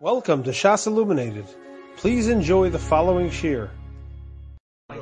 Welcome 0.00 0.44
to 0.44 0.50
Shas 0.50 0.86
Illuminated. 0.86 1.46
Please 1.96 2.28
enjoy 2.28 2.70
the 2.70 2.78
following 2.78 3.30
shir. 3.30 3.68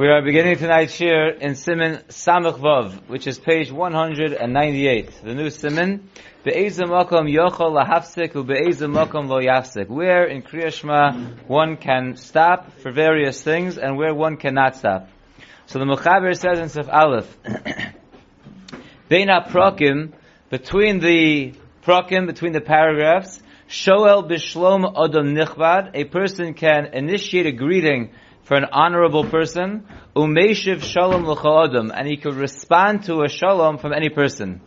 We 0.00 0.08
are 0.08 0.22
beginning 0.22 0.56
tonight's 0.56 0.94
shir 0.94 1.32
in 1.38 1.52
Siman 1.52 2.02
Samach 2.04 2.58
Vav, 2.58 3.06
which 3.06 3.26
is 3.26 3.38
page 3.38 3.70
198. 3.70 5.20
The 5.22 5.34
new 5.34 5.48
Siman, 5.48 6.00
Be'ezim 6.44 6.88
Makom 6.88 7.30
Yochol 7.30 7.76
Lahafsik 7.76 8.34
U 8.36 8.42
Be'ezim 8.42 8.94
Makom 8.94 9.28
Lo 9.28 9.38
Yafsik. 9.38 9.90
Where 9.90 10.24
in 10.24 10.40
Kriya 10.40 10.72
Shema 10.72 11.12
one 11.46 11.76
can 11.76 12.16
stop 12.16 12.72
for 12.80 12.90
various 12.90 13.42
things 13.42 13.76
and 13.76 13.98
where 13.98 14.14
one 14.14 14.38
cannot 14.38 14.76
stop. 14.76 15.10
So 15.66 15.78
the 15.78 15.84
Mechaber 15.84 16.34
says 16.34 16.58
in 16.58 16.70
Sif 16.70 16.88
Aleph, 16.88 17.36
Beina 19.10 19.46
Prokim, 19.46 20.14
between 20.48 21.00
the 21.00 21.52
Prokim, 21.84 22.26
between 22.26 22.52
the 22.52 22.62
paragraphs, 22.62 23.42
Shoel 23.68 24.30
Bishlom 24.30 24.84
Adam 24.84 25.34
Nichvad, 25.34 25.90
a 25.94 26.04
person 26.04 26.54
can 26.54 26.86
initiate 26.92 27.46
a 27.46 27.52
greeting 27.52 28.12
for 28.44 28.56
an 28.56 28.66
honorable 28.70 29.24
person, 29.24 29.84
Umeshiv 30.14 30.84
Shalom 30.84 31.26
L'cha'adam, 31.26 31.90
and 31.92 32.06
he 32.06 32.16
could 32.16 32.34
respond 32.34 33.02
to 33.06 33.22
a 33.22 33.28
shalom 33.28 33.78
from 33.78 33.92
any 33.92 34.08
person. 34.08 34.60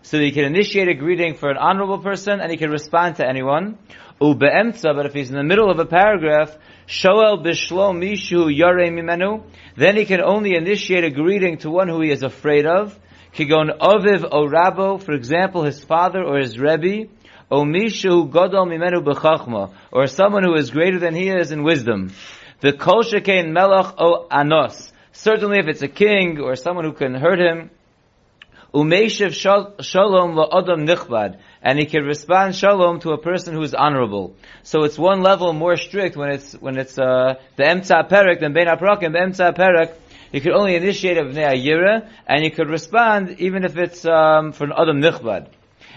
So 0.00 0.18
he 0.18 0.32
can 0.32 0.44
initiate 0.44 0.88
a 0.88 0.94
greeting 0.94 1.34
for 1.34 1.50
an 1.50 1.58
honorable 1.58 1.98
person, 1.98 2.40
and 2.40 2.50
he 2.50 2.56
can 2.56 2.70
respond 2.70 3.16
to 3.16 3.28
anyone. 3.28 3.76
Ube'emtza, 4.22 4.96
but 4.96 5.04
if 5.04 5.12
he's 5.12 5.28
in 5.28 5.36
the 5.36 5.44
middle 5.44 5.70
of 5.70 5.78
a 5.78 5.84
paragraph, 5.84 6.56
Shoel 6.86 7.44
Bishlom 7.44 8.00
Mishu 8.02 8.48
Yare 8.50 8.90
Mimenu, 8.90 9.44
then 9.76 9.96
he 9.96 10.06
can 10.06 10.22
only 10.22 10.56
initiate 10.56 11.04
a 11.04 11.10
greeting 11.10 11.58
to 11.58 11.68
one 11.68 11.88
who 11.88 12.00
he 12.00 12.10
is 12.10 12.22
afraid 12.22 12.64
of. 12.64 12.98
Kigon 13.34 13.78
Oviv 13.78 14.30
Orabo, 14.30 14.98
for 15.02 15.12
example, 15.12 15.64
his 15.64 15.84
father 15.84 16.24
or 16.24 16.38
his 16.38 16.58
Rebbe, 16.58 17.10
Godol 17.50 18.66
Mimenu 18.66 19.72
or 19.92 20.06
someone 20.06 20.42
who 20.42 20.54
is 20.54 20.70
greater 20.70 20.98
than 20.98 21.14
he 21.14 21.28
is 21.28 21.52
in 21.52 21.62
wisdom. 21.62 22.12
The 22.60 22.72
Kol 22.72 23.02
Shekain 23.02 23.52
Melech 23.52 23.94
O 23.98 24.26
Anos, 24.30 24.92
certainly 25.12 25.58
if 25.58 25.68
it's 25.68 25.82
a 25.82 25.88
king 25.88 26.40
or 26.40 26.56
someone 26.56 26.84
who 26.84 26.92
can 26.92 27.14
hurt 27.14 27.38
him, 27.38 27.70
Umeshiv 28.74 29.32
Shalom 29.32 30.34
La'odam 30.34 30.86
Nichbad, 30.86 31.38
and 31.62 31.78
he 31.78 31.86
can 31.86 32.04
respond 32.04 32.54
Shalom 32.54 33.00
to 33.00 33.12
a 33.12 33.18
person 33.18 33.54
who 33.54 33.62
is 33.62 33.74
honorable. 33.74 34.34
So 34.64 34.84
it's 34.84 34.98
one 34.98 35.22
level 35.22 35.52
more 35.52 35.76
strict 35.76 36.16
when 36.16 36.30
it's, 36.30 36.52
when 36.54 36.76
it's, 36.78 36.98
uh, 36.98 37.34
the 37.56 37.62
Emtza 37.62 38.08
Perek 38.08 38.40
than 38.40 38.52
Bein 38.52 38.66
HaPrakim, 38.66 39.12
the 39.12 39.18
Emtza 39.18 39.56
Perek, 39.56 39.94
you 40.32 40.40
could 40.40 40.52
only 40.52 40.74
initiate 40.74 41.16
a 41.16 41.22
Bnei 41.22 41.54
Ayira, 41.54 42.10
and 42.26 42.44
you 42.44 42.50
could 42.50 42.68
respond 42.68 43.36
even 43.38 43.64
if 43.64 43.76
it's, 43.78 44.04
um, 44.04 44.52
for 44.52 44.64
an 44.64 44.72
Adam 44.76 45.00
Nichbad. 45.00 45.46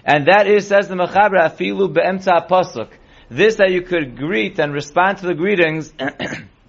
And 0.06 0.28
that 0.28 0.48
is, 0.48 0.68
says 0.68 0.88
the 0.88 0.96
Mechaber, 0.96 1.40
afilu 1.40 1.94
be'emtza 1.94 2.48
pasuk. 2.48 2.90
This 3.30 3.56
that 3.56 3.72
you 3.72 3.82
could 3.82 4.18
greet 4.18 4.60
and 4.60 4.74
respond 4.74 5.20
to 5.20 5.28
the 5.28 5.36
greetings 5.36 5.94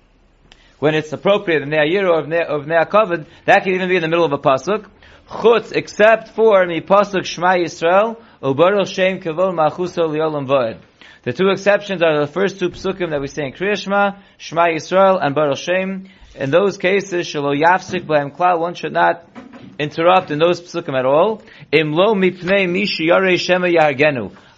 when 0.79 0.95
it's 0.95 1.13
appropriate, 1.13 1.63
in 1.63 1.71
the 1.71 1.77
ayir 1.77 2.09
or 2.09 2.21
of 2.21 2.67
ne'akavad, 2.67 3.27
that 3.47 3.63
can 3.65 3.75
even 3.75 3.89
be 3.89 3.97
in 3.97 4.03
the 4.03 4.09
middle 4.09 4.25
of 4.25 4.33
a 4.33 4.39
pasuk. 4.39 4.87
Chutz, 5.29 5.73
except 5.73 6.29
for 6.31 6.67
mi 6.67 6.81
pasuk 6.81 7.25
Shema 7.25 7.55
Yisrael, 7.55 8.21
ubaruch 8.43 8.93
shem 8.93 9.21
kavod 9.21 9.55
machuso 9.55 10.09
liolam 10.09 10.47
vod. 10.47 10.81
The 11.23 11.33
two 11.33 11.49
exceptions 11.49 12.03
are 12.03 12.19
the 12.19 12.27
first 12.27 12.59
two 12.59 12.71
psukim 12.71 13.11
that 13.11 13.21
we 13.21 13.27
say 13.27 13.45
in 13.45 13.53
Kriya 13.53 13.77
Shema, 13.77 14.67
Yisrael 14.69 15.19
and 15.23 15.35
Baruch 15.35 15.59
Shem. 15.59 16.09
In 16.35 16.51
those 16.51 16.79
cases, 16.79 17.27
shalo 17.27 17.55
yafsik 17.55 18.07
b'hem 18.07 18.35
klal, 18.35 18.59
one 18.59 18.75
should 18.75 18.93
not 18.93 19.30
interrupt 19.81 20.31
in 20.31 20.39
those 20.39 20.61
psukim 20.61 20.97
at 20.99 21.07
all. 21.07 21.43
Imlo. 21.73 22.15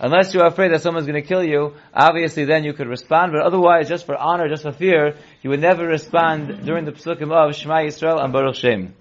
Unless 0.00 0.34
you're 0.34 0.46
afraid 0.46 0.72
that 0.72 0.82
someone's 0.82 1.06
going 1.06 1.22
to 1.22 1.26
kill 1.26 1.44
you, 1.44 1.74
obviously 1.94 2.44
then 2.44 2.64
you 2.64 2.72
could 2.72 2.88
respond, 2.88 3.30
but 3.32 3.42
otherwise, 3.42 3.88
just 3.88 4.04
for 4.04 4.16
honor, 4.16 4.48
just 4.48 4.64
for 4.64 4.72
fear, 4.72 5.14
you 5.42 5.50
would 5.50 5.60
never 5.60 5.86
respond 5.86 6.64
during 6.64 6.84
the 6.84 6.92
psukim 6.92 7.30
of 7.30 7.54
Shema 7.54 7.76
Yisrael 7.76 8.22
and 8.22 8.32
Baruch 8.32 8.56
Shem. 8.56 8.94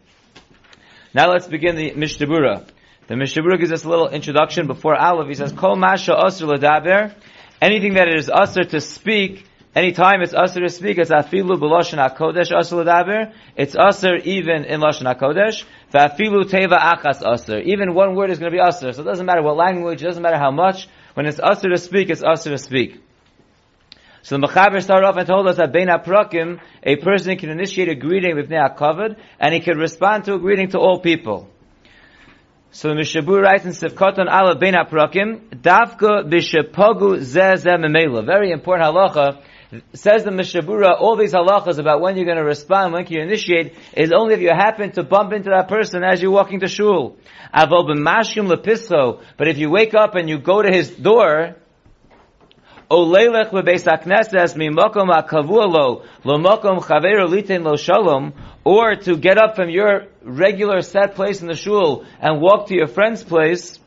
Now 1.14 1.32
let's 1.32 1.48
begin 1.48 1.76
the 1.76 1.94
Mishnah 1.96 2.66
The 3.08 3.16
Mishnah 3.16 3.58
gives 3.58 3.72
us 3.72 3.84
a 3.84 3.90
little 3.90 4.10
introduction 4.10 4.68
before 4.68 4.96
Aleph. 4.96 5.28
He 5.28 5.34
says, 5.34 5.52
Kol 5.52 5.76
masha 5.76 6.12
asr 6.12 6.56
ladaber, 6.56 7.16
anything 7.60 7.96
that 7.96 8.08
it 8.08 8.20
is 8.20 8.30
asr 8.30 8.70
to 8.70 8.80
speak, 8.80 9.48
Anytime 9.74 10.22
it's 10.22 10.34
usher 10.34 10.60
to 10.60 10.70
speak, 10.70 10.98
it's 10.98 11.12
afilu 11.12 11.58
b'loshen 11.58 11.98
hakodesh 11.98 12.52
usher 12.52 12.76
l'daber. 12.76 13.34
It's 13.56 13.74
usher 13.74 14.16
even 14.18 14.66
in 14.66 14.82
loshen 14.82 15.08
hakodesh. 15.08 15.64
V'afilu 15.92 16.44
teva 16.44 16.80
achas 16.80 17.22
usher. 17.22 17.60
Even 17.60 17.94
one 17.94 18.16
word 18.16 18.30
is 18.30 18.40
going 18.40 18.52
to 18.52 18.56
be 18.56 18.62
usher. 18.62 18.94
So 18.94 19.02
it 19.02 19.06
doesn't 19.06 19.26
matter 19.26 19.42
what 19.42 19.58
language, 19.58 20.02
it 20.02 20.06
doesn't 20.06 20.24
matter 20.24 20.38
how 20.38 20.52
much. 20.52 20.88
When 21.14 21.26
it's 21.26 21.40
usher 21.40 21.70
to 21.70 21.78
speak, 21.78 22.10
it's 22.10 22.24
usher 22.24 22.52
to 22.52 22.58
speak. 22.58 23.02
So 24.24 24.38
the 24.38 24.48
Mechaber 24.48 24.82
started 24.82 25.08
off 25.08 25.18
and 25.18 25.28
told 25.28 25.48
us 25.48 25.58
that 25.58 25.74
Bein 25.74 25.88
HaPrakim, 25.88 26.60
a 26.84 26.96
person 26.98 27.36
can 27.38 27.50
initiate 27.50 27.90
a 27.90 27.96
greeting 27.96 28.36
with 28.36 28.50
Bnei 28.50 28.78
HaKavod, 28.78 29.18
and 29.40 29.54
he 29.54 29.60
can 29.60 29.78
respond 29.78 30.26
to 30.26 30.36
a 30.36 30.40
greeting 30.40 30.70
to 30.70 30.78
all 30.80 31.00
people. 31.00 31.50
So 32.70 32.90
the 32.90 33.42
writes 33.42 33.66
in 33.66 33.72
Sivkoton 33.72 34.28
Ala 34.32 34.56
Bein 34.56 34.76
HaPrakim, 34.76 35.50
Davka 35.50 36.24
zeh 36.30 37.56
zeh 37.58 37.78
memela. 37.78 38.26
Very 38.26 38.52
important 38.52 38.96
halacha 38.96 39.44
Says 39.94 40.26
the 40.26 40.32
Mishabura, 40.32 41.00
all 41.00 41.16
these 41.16 41.34
halachas 41.34 41.80
about 41.80 42.02
when 42.02 42.18
you're 42.18 42.26
going 42.26 42.38
to 42.38 42.44
respond, 42.44 42.92
when 42.92 43.06
can 43.06 43.16
you 43.16 43.22
initiate, 43.22 43.74
is 43.94 44.12
only 44.12 44.34
if 44.34 44.42
you 44.42 44.50
happen 44.50 44.92
to 44.94 45.04
bump 45.04 45.32
into 45.32 45.50
that 45.50 45.70
person 45.70 46.04
as 46.04 46.22
you're 46.22 46.32
walking 46.32 46.60
to 46.60 46.68
shul. 46.68 47.16
But 47.54 49.48
if 49.48 49.58
you 49.58 49.70
wake 49.70 49.94
up 49.94 50.16
and 50.16 50.30
you 50.30 50.40
go 50.40 50.62
to 50.62 50.70
his 50.70 50.90
door, 50.90 51.56
or 52.90 53.06
to 58.96 59.18
get 59.18 59.38
up 59.38 59.56
from 59.56 59.70
your 59.70 60.08
regular 60.22 60.82
set 60.82 61.16
place 61.16 61.42
in 61.42 61.48
the 61.48 61.56
shul 61.56 62.04
and 62.20 62.42
walk 62.42 62.68
to 62.68 62.76
your 62.76 62.88
friend's 62.88 63.24
place 63.24 63.80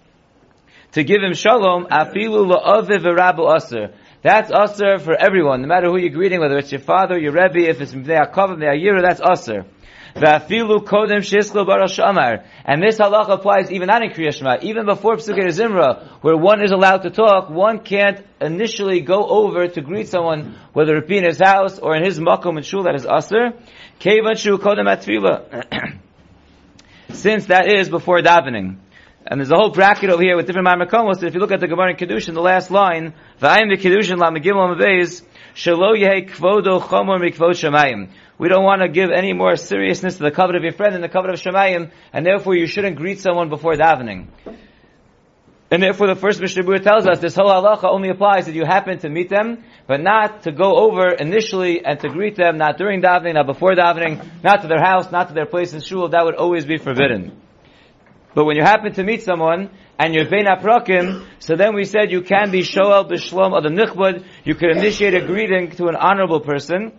to 0.92 1.04
give 1.04 1.22
him 1.22 1.34
shalom, 1.34 1.84
afilu 1.90 2.46
lo 2.46 2.56
aviv 2.64 3.02
v'rabu 3.02 3.54
aser. 3.54 3.92
That's 4.24 4.50
usher 4.50 4.98
for 5.00 5.14
everyone, 5.14 5.60
no 5.60 5.68
matter 5.68 5.90
who 5.90 5.98
you're 5.98 6.08
greeting, 6.08 6.40
whether 6.40 6.56
it's 6.56 6.72
your 6.72 6.80
father, 6.80 7.18
your 7.18 7.32
rebbe, 7.32 7.68
if 7.68 7.82
it's 7.82 7.92
Mnei 7.92 8.32
HaKav, 8.32 8.56
Mnei 8.56 8.72
HaYira, 8.74 9.02
that's 9.02 9.20
amar. 11.98 12.44
And 12.64 12.82
this 12.82 12.98
halach 12.98 13.28
applies 13.28 13.70
even 13.70 13.88
not 13.88 14.02
in 14.02 14.12
Kriya 14.12 14.32
Shema, 14.32 14.56
even 14.62 14.86
before 14.86 15.16
Pesukei 15.16 15.44
Zimra, 15.48 16.08
where 16.22 16.38
one 16.38 16.62
is 16.62 16.70
allowed 16.70 17.02
to 17.02 17.10
talk, 17.10 17.50
one 17.50 17.80
can't 17.80 18.24
initially 18.40 19.02
go 19.02 19.26
over 19.26 19.68
to 19.68 19.82
greet 19.82 20.08
someone, 20.08 20.56
whether 20.72 20.96
it 20.96 21.06
be 21.06 21.18
in 21.18 21.24
his 21.24 21.38
house 21.38 21.78
or 21.78 21.94
in 21.94 22.02
his 22.02 22.18
makom 22.18 22.56
and 22.56 22.64
shul 22.64 22.84
that 22.84 22.94
is 22.94 23.04
atfila. 23.04 23.52
Since 27.12 27.44
that 27.46 27.70
is 27.70 27.90
before 27.90 28.22
davening. 28.22 28.78
And 29.26 29.40
there's 29.40 29.50
a 29.50 29.56
whole 29.56 29.70
bracket 29.70 30.10
over 30.10 30.22
here 30.22 30.36
with 30.36 30.46
different 30.46 30.68
Ma'amakomos, 30.68 31.20
that 31.20 31.28
if 31.28 31.34
you 31.34 31.40
look 31.40 31.52
at 31.52 31.60
the 31.60 31.66
Gemara 31.66 31.92
in 31.92 31.96
Kedushin, 31.96 32.34
the 32.34 32.42
last 32.42 32.70
line, 32.70 33.14
V'ayim 33.40 33.72
v'Kedushin 33.72 34.18
la 34.18 34.30
megim 34.30 34.54
l'mabeis, 34.54 35.22
shelo 35.54 35.96
yehei 35.96 36.28
kvodo 36.28 36.80
chomor 36.80 37.18
mikvod 37.18 37.52
shamayim. 37.52 38.10
We 38.36 38.48
don't 38.48 38.64
want 38.64 38.82
to 38.82 38.88
give 38.88 39.10
any 39.10 39.32
more 39.32 39.56
seriousness 39.56 40.16
to 40.16 40.24
the 40.24 40.30
covet 40.30 40.56
of 40.56 40.62
your 40.62 40.72
friend 40.72 40.92
than 40.92 41.02
the 41.02 41.08
covet 41.08 41.30
of 41.30 41.40
Shemayim, 41.40 41.92
and 42.12 42.26
therefore 42.26 42.56
you 42.56 42.66
shouldn't 42.66 42.96
greet 42.96 43.20
someone 43.20 43.48
before 43.48 43.74
davening. 43.74 44.26
And 45.70 45.82
therefore 45.82 46.08
the 46.08 46.16
first 46.16 46.40
Mishnah 46.40 46.80
tells 46.80 47.06
us 47.06 47.20
this 47.20 47.36
whole 47.36 47.48
halacha 47.48 47.84
only 47.84 48.08
applies 48.08 48.48
if 48.48 48.54
you 48.54 48.64
happen 48.64 48.98
to 48.98 49.08
meet 49.08 49.28
them, 49.28 49.64
but 49.86 50.00
not 50.00 50.42
to 50.42 50.52
go 50.52 50.76
over 50.76 51.10
initially 51.10 51.84
and 51.84 51.98
to 52.00 52.08
greet 52.08 52.34
them, 52.36 52.58
not 52.58 52.76
during 52.76 53.02
davening, 53.02 53.34
not 53.34 53.46
before 53.46 53.74
davening, 53.74 54.24
not 54.42 54.62
to 54.62 54.68
their 54.68 54.82
house, 54.82 55.10
not 55.12 55.28
to 55.28 55.34
their 55.34 55.46
place 55.46 55.72
in 55.72 55.80
shul, 55.80 56.08
that 56.08 56.24
would 56.24 56.34
always 56.34 56.64
be 56.64 56.76
forbidden. 56.76 57.40
But 58.34 58.46
when 58.46 58.56
you 58.56 58.62
happen 58.62 58.92
to 58.94 59.04
meet 59.04 59.22
someone 59.22 59.70
and 59.98 60.12
you're 60.12 60.28
vein 60.28 60.46
aprokim, 60.46 61.24
so 61.38 61.54
then 61.54 61.74
we 61.74 61.84
said 61.84 62.10
you 62.10 62.22
can 62.22 62.50
be 62.50 62.62
shoel 62.62 63.08
b'shlom 63.08 63.62
the 63.62 63.68
nichbud. 63.68 64.24
You 64.44 64.56
can 64.56 64.70
initiate 64.70 65.14
a 65.14 65.24
greeting 65.24 65.70
to 65.72 65.86
an 65.86 65.94
honorable 65.94 66.40
person. 66.40 66.92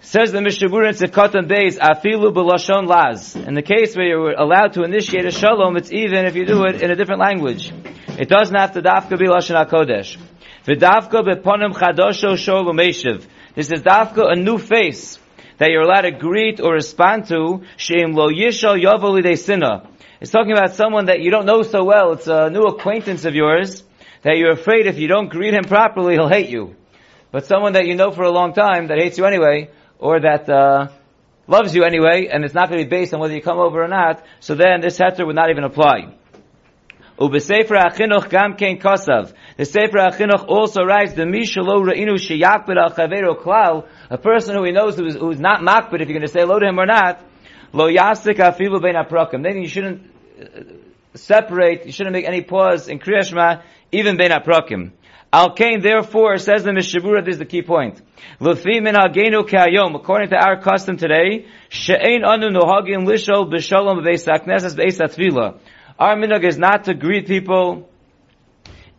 Says 0.00 0.32
the 0.32 0.38
Mishabur 0.38 0.88
in 0.88 0.94
Sekatan 0.96 1.46
Beis, 1.46 1.78
afilu 1.78 2.34
b'lashon 2.34 2.88
laz. 2.88 3.36
In 3.36 3.54
the 3.54 3.62
case 3.62 3.94
where 3.94 4.06
you're 4.06 4.32
allowed 4.32 4.72
to 4.72 4.82
initiate 4.82 5.26
a 5.26 5.30
shalom, 5.30 5.76
it's 5.76 5.92
even 5.92 6.26
if 6.26 6.34
you 6.34 6.44
do 6.44 6.64
it 6.64 6.82
in 6.82 6.90
a 6.90 6.96
different 6.96 7.20
language. 7.20 7.72
It 8.08 8.28
doesn't 8.28 8.56
have 8.56 8.72
to 8.72 8.82
dafka 8.82 9.16
be 9.16 9.26
lashon 9.26 9.64
hakodesh. 9.64 10.18
V'dafka 10.66 11.22
beponim 11.22 11.72
chadosho 11.72 12.34
sholom 12.34 13.24
This 13.54 13.70
is 13.70 13.82
dafka 13.82 14.32
a 14.32 14.34
new 14.34 14.58
face 14.58 15.20
that 15.62 15.70
you're 15.70 15.82
allowed 15.82 16.00
to 16.00 16.10
greet 16.10 16.58
or 16.58 16.72
respond 16.72 17.28
to, 17.28 17.62
Sheim 17.78 18.16
lo 18.16 18.30
yishal 18.30 18.82
yavoli 18.82 19.38
sina. 19.38 19.88
It's 20.20 20.32
talking 20.32 20.50
about 20.50 20.72
someone 20.74 21.04
that 21.06 21.20
you 21.20 21.30
don't 21.30 21.46
know 21.46 21.62
so 21.62 21.84
well. 21.84 22.14
It's 22.14 22.26
a 22.26 22.50
new 22.50 22.64
acquaintance 22.64 23.24
of 23.24 23.36
yours 23.36 23.84
that 24.22 24.38
you're 24.38 24.50
afraid 24.50 24.88
if 24.88 24.98
you 24.98 25.06
don't 25.06 25.28
greet 25.28 25.54
him 25.54 25.62
properly, 25.62 26.14
he'll 26.14 26.28
hate 26.28 26.48
you. 26.48 26.74
But 27.30 27.46
someone 27.46 27.74
that 27.74 27.86
you 27.86 27.94
know 27.94 28.10
for 28.10 28.24
a 28.24 28.30
long 28.32 28.54
time 28.54 28.88
that 28.88 28.98
hates 28.98 29.18
you 29.18 29.24
anyway, 29.24 29.70
or 30.00 30.18
that 30.18 30.48
uh, 30.48 30.88
loves 31.46 31.76
you 31.76 31.84
anyway, 31.84 32.26
and 32.26 32.44
it's 32.44 32.54
not 32.54 32.68
going 32.68 32.80
to 32.80 32.84
be 32.84 32.90
based 32.90 33.14
on 33.14 33.20
whether 33.20 33.34
you 33.34 33.40
come 33.40 33.60
over 33.60 33.84
or 33.84 33.88
not, 33.88 34.24
so 34.40 34.56
then 34.56 34.80
this 34.80 34.98
heter 34.98 35.24
would 35.24 35.36
not 35.36 35.50
even 35.50 35.62
apply. 35.62 36.12
Gam. 37.18 38.56
The 38.58 39.64
Sefer 39.64 39.98
HaChinuch 39.98 40.48
also 40.48 40.82
writes, 40.82 41.12
the 41.12 41.22
Mishalo 41.22 41.84
Re'inu 41.84 42.14
Sheyakbid 42.14 42.76
Al 42.76 42.90
Chaveru 42.90 43.40
Klal, 43.40 43.86
a 44.12 44.18
person 44.18 44.54
who 44.54 44.64
he 44.64 44.72
knows 44.72 44.98
who's, 44.98 45.14
who's 45.14 45.40
not 45.40 45.62
makbid, 45.62 46.02
if 46.02 46.08
you're 46.08 46.18
going 46.18 46.20
to 46.20 46.28
say 46.28 46.40
hello 46.40 46.58
to 46.58 46.68
him 46.68 46.78
or 46.78 46.84
not, 46.84 47.24
Lo 47.72 47.88
Yasik 47.88 48.36
Afilu 48.36 48.82
Ben 48.82 48.94
Aprokim. 48.94 49.42
Then 49.42 49.56
you 49.56 49.68
shouldn't 49.68 50.02
uh, 50.38 50.60
separate, 51.14 51.86
you 51.86 51.92
shouldn't 51.92 52.12
make 52.12 52.26
any 52.26 52.42
pause 52.42 52.88
in 52.88 52.98
Kriyashma, 52.98 53.62
even 53.90 54.18
Ben 54.18 54.30
Aprokim. 54.30 54.92
Al 55.32 55.54
Kain, 55.54 55.80
therefore, 55.80 56.36
says 56.36 56.62
the 56.62 56.72
Mishabura, 56.72 57.24
this 57.24 57.36
is 57.36 57.38
the 57.38 57.46
key 57.46 57.62
point. 57.62 58.02
Lufi 58.38 58.82
min 58.82 58.94
hagenu 58.94 59.48
kayom, 59.48 59.94
according 59.94 60.28
to 60.28 60.36
our 60.36 60.60
custom 60.60 60.98
today, 60.98 61.46
she'ein 61.70 62.22
anu 62.22 62.50
nohagin 62.50 63.06
lishol 63.06 63.50
b'shalom 63.50 64.04
b'beis 64.04 64.26
ha'knesses 64.26 64.76
ha'tfila. 64.76 65.58
Our 65.98 66.16
minhag 66.16 66.44
is 66.44 66.58
not 66.58 66.84
to 66.84 66.92
greet 66.92 67.26
people 67.26 67.88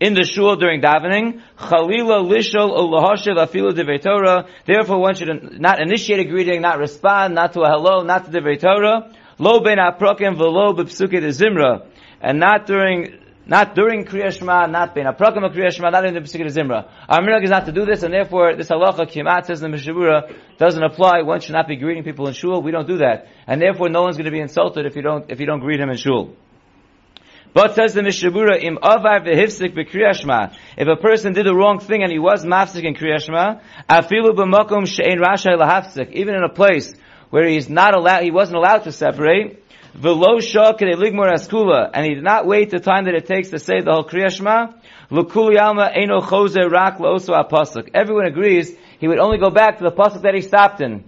in 0.04 0.14
the 0.14 0.26
shul 0.26 0.58
during 0.58 0.82
davening. 0.82 1.42
Chalila 1.58 2.20
lishol 2.32 2.70
ulahashiv 2.82 3.38
afilu 3.38 3.72
divrei 3.72 4.02
Torah. 4.02 4.46
Therefore, 4.66 5.00
one 5.00 5.16
should 5.16 5.60
not 5.60 5.82
initiate 5.82 6.20
a 6.20 6.26
greeting, 6.26 6.62
not 6.62 6.78
respond, 6.78 7.36
not 7.36 7.54
to 7.54 7.62
a 7.62 7.70
hello, 7.70 8.04
not 8.04 8.26
to 8.26 8.32
divrei 8.32 8.60
Torah. 8.60 9.14
Lo 9.40 9.62
ben 9.62 9.78
aprokim 9.78 10.36
v'lo 10.36 10.76
b'psuke 10.78 11.20
zimra. 11.30 11.88
And 12.22 12.40
not 12.40 12.66
during 12.66 13.20
not 13.46 13.76
during 13.76 14.06
Kriya 14.06 14.32
Shema, 14.32 14.68
not 14.68 14.96
being 14.96 15.06
a 15.06 15.12
program 15.12 15.44
of 15.44 15.52
Kriya 15.52 15.74
Shema, 15.74 15.90
not 15.90 16.06
in 16.06 16.14
the 16.14 16.22
Pesukah 16.22 16.46
Zimra. 16.46 16.90
Our 17.10 17.20
minhag 17.20 17.44
is 17.44 17.50
not 17.50 17.66
to 17.66 17.74
do 17.74 17.86
this, 17.86 18.02
and 18.02 18.14
therefore 18.14 18.56
this 18.56 18.70
halacha, 18.70 19.02
Kimat 19.12 19.48
says 19.48 19.62
in 19.62 19.70
the 19.70 19.78
Mishabura, 19.78 20.34
doesn't 20.58 20.82
apply. 20.82 21.24
One 21.24 21.42
should 21.42 21.52
not 21.52 21.68
be 21.68 21.76
greeting 21.76 22.06
people 22.06 22.28
in 22.28 22.34
shul. 22.34 22.62
We 22.62 22.72
don't 22.72 22.88
do 22.88 23.00
that. 23.00 23.28
And 23.46 23.62
therefore 23.62 23.90
no 23.90 24.04
one's 24.04 24.16
going 24.16 24.26
to 24.26 24.32
be 24.32 24.40
insulted 24.40 24.86
if 24.86 24.96
you 24.96 25.02
don't, 25.02 25.30
if 25.30 25.42
you 25.42 25.46
don't 25.46 25.60
greet 25.60 25.82
him 25.82 25.90
in 25.90 25.98
shul. 25.98 26.38
But 27.54 27.76
says 27.76 27.94
the 27.94 28.02
Mishabura, 28.02 28.64
im 28.64 28.80
avar 28.82 29.22
v'hifsik 29.22 29.76
b'Kriya 29.76 30.16
Shema. 30.16 30.54
If 30.76 30.88
a 30.88 30.96
person 30.96 31.34
did 31.34 31.46
the 31.46 31.54
wrong 31.54 31.80
thing 31.80 32.02
and 32.02 32.12
he 32.12 32.18
was 32.18 32.44
mafsik 32.44 32.84
in 32.84 32.96
Kriya 32.96 33.22
Shema, 33.22 33.60
afilu 33.88 34.36
b'makom 34.36 34.88
she'en 34.88 35.20
rashay 35.20 35.56
lahafsik, 35.56 36.12
even 36.14 36.34
in 36.34 36.44
a 36.44 36.50
place 36.50 36.94
where 37.30 37.48
he's 37.48 37.70
not 37.70 37.94
allowed, 37.94 38.24
he 38.24 38.32
wasn't 38.32 38.58
allowed 38.58 38.86
to 38.86 38.92
separate, 38.92 39.64
V'lo 39.96 40.42
shah 40.42 40.74
k'dei 40.74 40.96
ligmor 40.96 41.32
askula, 41.32 41.92
and 41.94 42.04
he 42.04 42.16
did 42.16 42.24
not 42.24 42.48
wait 42.48 42.72
the 42.72 42.80
time 42.80 43.06
that 43.06 43.14
it 43.14 43.28
takes 43.28 43.50
to 43.50 43.60
say 43.60 43.82
the 43.82 43.92
whole 43.92 44.04
Kriya 44.04 44.32
Shema. 44.32 44.74
L'kuli 45.12 45.60
alma 45.60 45.92
eno 45.94 46.22
chozer 46.22 46.72
rak 46.72 46.98
lo'oso 46.98 47.40
apasuk. 47.40 47.92
Everyone 47.94 48.26
agrees 48.26 48.76
he 49.00 49.08
would 49.08 49.20
only 49.20 49.38
go 49.38 49.52
back 49.52 49.78
to 49.78 49.84
the 49.84 49.92
pasuk 49.92 50.24
that 50.24 50.34
he 50.34 50.42
stopped 50.42 50.82
in. 50.82 51.04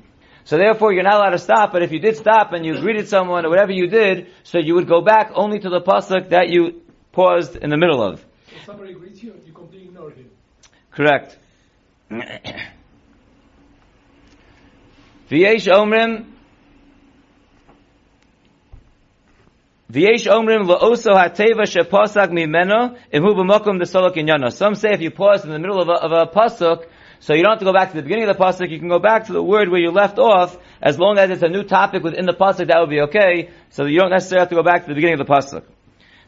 So 0.45 0.57
therefore, 0.57 0.93
you're 0.93 1.03
not 1.03 1.15
allowed 1.15 1.31
to 1.31 1.39
stop. 1.39 1.71
But 1.73 1.81
if 1.81 1.91
you 1.91 1.99
did 1.99 2.17
stop 2.17 2.53
and 2.53 2.65
you 2.65 2.79
greeted 2.79 3.07
someone 3.07 3.45
or 3.45 3.49
whatever 3.49 3.71
you 3.71 3.87
did, 3.87 4.27
so 4.43 4.59
you 4.59 4.75
would 4.75 4.87
go 4.87 5.01
back 5.01 5.31
only 5.33 5.59
to 5.59 5.69
the 5.69 5.81
pasuk 5.81 6.29
that 6.29 6.49
you 6.49 6.81
paused 7.11 7.55
in 7.55 7.69
the 7.71 7.77
middle 7.77 8.01
of. 8.01 8.23
If 8.55 8.65
somebody 8.65 8.93
greets 8.93 9.23
you, 9.23 9.33
you 9.45 9.51
completely 9.53 9.87
ignore 9.87 10.11
him. 10.11 10.29
Correct. 10.91 11.37
V'yesh 15.31 15.67
omrim 15.67 16.25
V'yesh 19.91 20.27
omrim 20.27 20.67
la'oso 20.67 21.13
ha'teva 21.15 21.65
she'pasak 21.65 22.29
mimeno 22.29 22.97
imhu 23.11 23.33
b'mokum 23.35 23.79
desolok 23.81 24.15
inyana. 24.15 24.51
Some 24.51 24.75
say 24.75 24.89
if 24.91 25.01
you 25.01 25.09
pause 25.09 25.43
in 25.43 25.51
the 25.51 25.59
middle 25.59 25.81
of 25.81 25.89
a, 25.89 25.93
of 25.93 26.11
a 26.11 26.25
pasuk, 26.31 26.85
so 27.19 27.33
you 27.33 27.43
don't 27.43 27.53
have 27.53 27.59
to 27.59 27.65
go 27.65 27.73
back 27.73 27.91
to 27.91 27.95
the 27.95 28.01
beginning 28.01 28.29
of 28.29 28.37
the 28.37 28.43
pasuk, 28.43 28.69
you 28.69 28.79
can 28.79 28.89
go 28.89 28.99
back 28.99 29.27
to 29.27 29.33
the 29.33 29.43
word 29.43 29.69
where 29.69 29.79
you 29.79 29.91
left 29.91 30.19
off, 30.19 30.57
as 30.81 30.99
long 30.99 31.17
as 31.17 31.29
it's 31.29 31.43
a 31.43 31.47
new 31.47 31.63
topic 31.63 32.03
within 32.03 32.25
the 32.25 32.33
pasuk, 32.33 32.67
that 32.67 32.79
would 32.79 32.89
be 32.89 33.01
okay, 33.01 33.49
so 33.69 33.85
you 33.85 33.99
don't 33.99 34.11
necessarily 34.11 34.41
have 34.41 34.49
to 34.49 34.55
go 34.55 34.63
back 34.63 34.83
to 34.83 34.87
the 34.89 34.95
beginning 34.95 35.19
of 35.19 35.27
the 35.27 35.31
pasuk. 35.33 35.63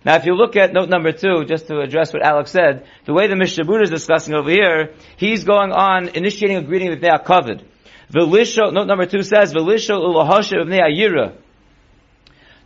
Now 0.06 0.16
if 0.16 0.26
you 0.26 0.36
look 0.36 0.56
at 0.56 0.74
note 0.74 0.90
number 0.90 1.12
two, 1.12 1.46
just 1.46 1.68
to 1.68 1.80
address 1.80 2.14
what 2.14 2.26
Alex 2.26 2.52
said, 2.52 2.86
the 3.06 3.14
way 3.14 3.28
the 3.28 3.36
Mishabura 3.36 3.84
is 3.84 3.90
discussing 3.90 4.34
over 4.34 4.50
here, 4.50 4.94
he's 5.18 5.44
going 5.44 5.72
on 5.72 6.10
initiating 6.10 6.58
a 6.58 6.64
greeting 6.64 6.90
with 6.90 7.02
Ne'ah 7.02 7.26
Kavod. 7.26 7.64
Velisho, 8.14 8.72
note 8.72 8.88
number 8.88 9.06
two 9.06 9.22
says, 9.22 9.54
Velisho 9.54 10.00
ulahasha 10.00 10.62
of 10.62 10.68
Ne'ah 10.68 11.36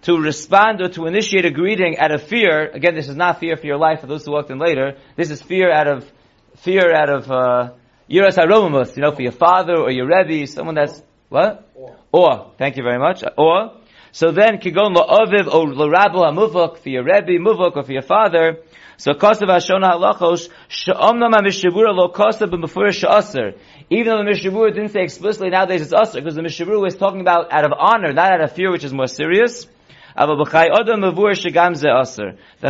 to 0.03 0.19
respond 0.19 0.81
or 0.81 0.89
to 0.89 1.05
initiate 1.05 1.45
a 1.45 1.51
greeting 1.51 1.97
out 1.97 2.11
of 2.11 2.23
fear. 2.23 2.69
Again, 2.69 2.95
this 2.95 3.07
is 3.07 3.15
not 3.15 3.39
fear 3.39 3.55
for 3.55 3.65
your 3.65 3.77
life 3.77 4.01
for 4.01 4.07
those 4.07 4.25
who 4.25 4.31
walked 4.31 4.49
in 4.49 4.57
later. 4.57 4.97
This 5.15 5.29
is 5.29 5.41
fear 5.41 5.71
out 5.71 5.87
of 5.87 6.11
fear 6.57 6.93
out 6.93 7.09
of 7.09 7.31
uh, 7.31 7.73
yiras 8.11 8.37
haromamus. 8.37 8.95
You 8.95 9.03
know, 9.03 9.11
for 9.11 9.21
your 9.21 9.31
father 9.31 9.77
or 9.77 9.91
your 9.91 10.07
rebbe, 10.07 10.45
someone 10.47 10.75
that's 10.75 11.01
what? 11.29 11.69
Or. 11.75 11.95
or. 12.11 12.51
Thank 12.57 12.77
you 12.77 12.83
very 12.83 12.99
much. 12.99 13.23
Or. 13.37 13.77
So 14.11 14.31
then, 14.31 14.57
kigon 14.57 14.95
la'aviv 14.95 15.47
or 15.53 15.73
l'rabo 15.73 16.23
hamuvok 16.23 16.79
for 16.79 16.89
your 16.89 17.03
rebbe, 17.03 17.39
muvok, 17.39 17.77
or 17.77 17.83
for 17.83 17.93
your 17.93 18.01
father. 18.01 18.57
So 18.97 19.13
kosav 19.13 19.47
hashona 19.47 19.93
halachos 19.93 20.49
she'omnam 20.67 21.31
ha'mishavura 21.33 21.95
lo 21.95 22.09
kosav 22.09 22.51
b'mefurish 22.51 22.99
she'aser. 22.99 23.57
Even 23.89 24.07
though 24.07 24.23
the 24.23 24.31
Mishabura 24.31 24.73
didn't 24.73 24.89
say 24.89 25.03
explicitly 25.03 25.49
nowadays 25.49 25.81
it's 25.81 25.91
aser, 25.91 26.21
because 26.21 26.35
the 26.35 26.41
Mishabura 26.41 26.79
was 26.81 26.95
talking 26.95 27.19
about 27.19 27.51
out 27.51 27.65
of 27.65 27.73
honor, 27.77 28.13
not 28.13 28.31
out 28.31 28.41
of 28.41 28.53
fear, 28.53 28.71
which 28.71 28.85
is 28.85 28.93
more 28.93 29.07
serious. 29.07 29.67
The 30.15 30.45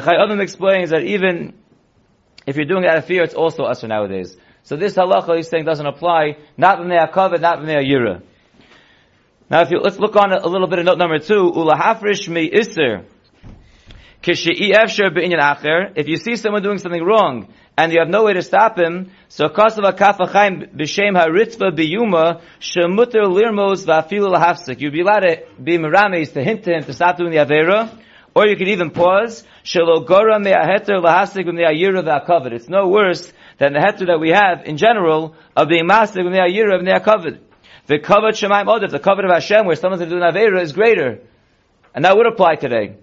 Chai 0.03 0.23
Adam 0.23 0.39
explains 0.39 0.89
that 0.91 1.03
even 1.03 1.53
if 2.47 2.55
you're 2.55 2.65
doing 2.65 2.85
it 2.85 2.89
out 2.89 2.97
of 2.97 3.05
fear, 3.05 3.23
it's 3.23 3.33
also 3.33 3.63
usher 3.63 3.87
nowadays. 3.87 4.35
So 4.63 4.75
this 4.75 4.95
halacha 4.95 5.37
he's 5.37 5.49
saying 5.49 5.65
doesn't 5.65 5.85
apply, 5.85 6.37
not 6.57 6.79
when 6.79 6.89
they 6.89 6.97
are 6.97 7.11
covered, 7.11 7.41
not 7.41 7.59
when 7.59 7.67
they 7.67 7.75
are 7.75 7.83
yira. 7.83 8.21
Now 9.49 9.61
if 9.61 9.71
you, 9.71 9.79
let's 9.79 9.99
look 9.99 10.15
on 10.15 10.31
a, 10.31 10.37
a 10.37 10.47
little 10.47 10.67
bit 10.67 10.79
of 10.79 10.85
note 10.85 10.97
number 10.97 11.19
two, 11.19 11.51
ulahafrish 11.51 12.29
me 12.29 12.49
iser. 12.53 13.05
If 14.23 16.07
you 16.07 16.17
see 16.17 16.35
someone 16.35 16.61
doing 16.61 16.77
something 16.77 17.03
wrong, 17.03 17.51
and 17.75 17.91
you 17.91 17.99
have 17.99 18.09
no 18.09 18.23
way 18.25 18.33
to 18.33 18.43
stop 18.43 18.77
him, 18.77 19.11
so 19.29 19.49
kasava 19.49 19.97
kafachaim 19.97 20.75
b'shem 20.75 21.17
haritzva 21.17 21.75
biyuma 21.75 22.41
shemuter 22.59 23.25
lirmos 23.25 23.85
va'afilu 23.85 24.31
lahafsik. 24.31 24.79
You'd 24.79 24.93
be 24.93 25.01
allowed 25.01 25.21
to 25.21 25.43
be 25.59 25.77
merames 25.77 26.33
to 26.33 26.43
hint 26.43 26.63
to 26.65 26.71
him 26.71 26.83
to 26.83 26.93
stop 26.93 27.17
doing 27.17 27.31
the 27.31 27.37
avera, 27.37 27.89
or 28.35 28.45
you 28.45 28.55
could 28.55 28.67
even 28.67 28.91
pause. 28.91 29.43
Shelo 29.63 30.05
gora 30.05 30.39
me'aheter 30.39 31.01
lahasik 31.01 31.45
v'ne'ayira 31.45 32.03
v'akavod. 32.03 32.51
It's 32.51 32.69
no 32.69 32.89
worse 32.89 33.33
than 33.61 33.73
the 33.73 33.79
heter 33.79 34.07
that 34.07 34.19
we 34.19 34.29
have 34.29 34.65
in 34.65 34.77
general 34.77 35.35
of 35.55 35.67
being 35.69 35.87
masik 35.87 36.15
v'ne'ayira 36.15 36.81
v'ne'akavod. 36.81 37.39
The 37.85 37.99
kavod 37.99 38.33
shemaim 38.33 38.65
odef, 38.65 38.89
the 38.89 38.99
kavod 38.99 39.23
of 39.23 39.29
Hashem, 39.29 39.67
where 39.67 39.75
someone's 39.75 39.99
going 39.99 40.09
to 40.09 40.15
do 40.17 40.23
an 40.23 40.33
avera, 40.33 40.61
is 40.63 40.73
greater. 40.73 41.19
And 41.93 42.03
that 42.03 42.17
would 42.17 42.25
apply 42.25 42.55
today. 42.55 42.95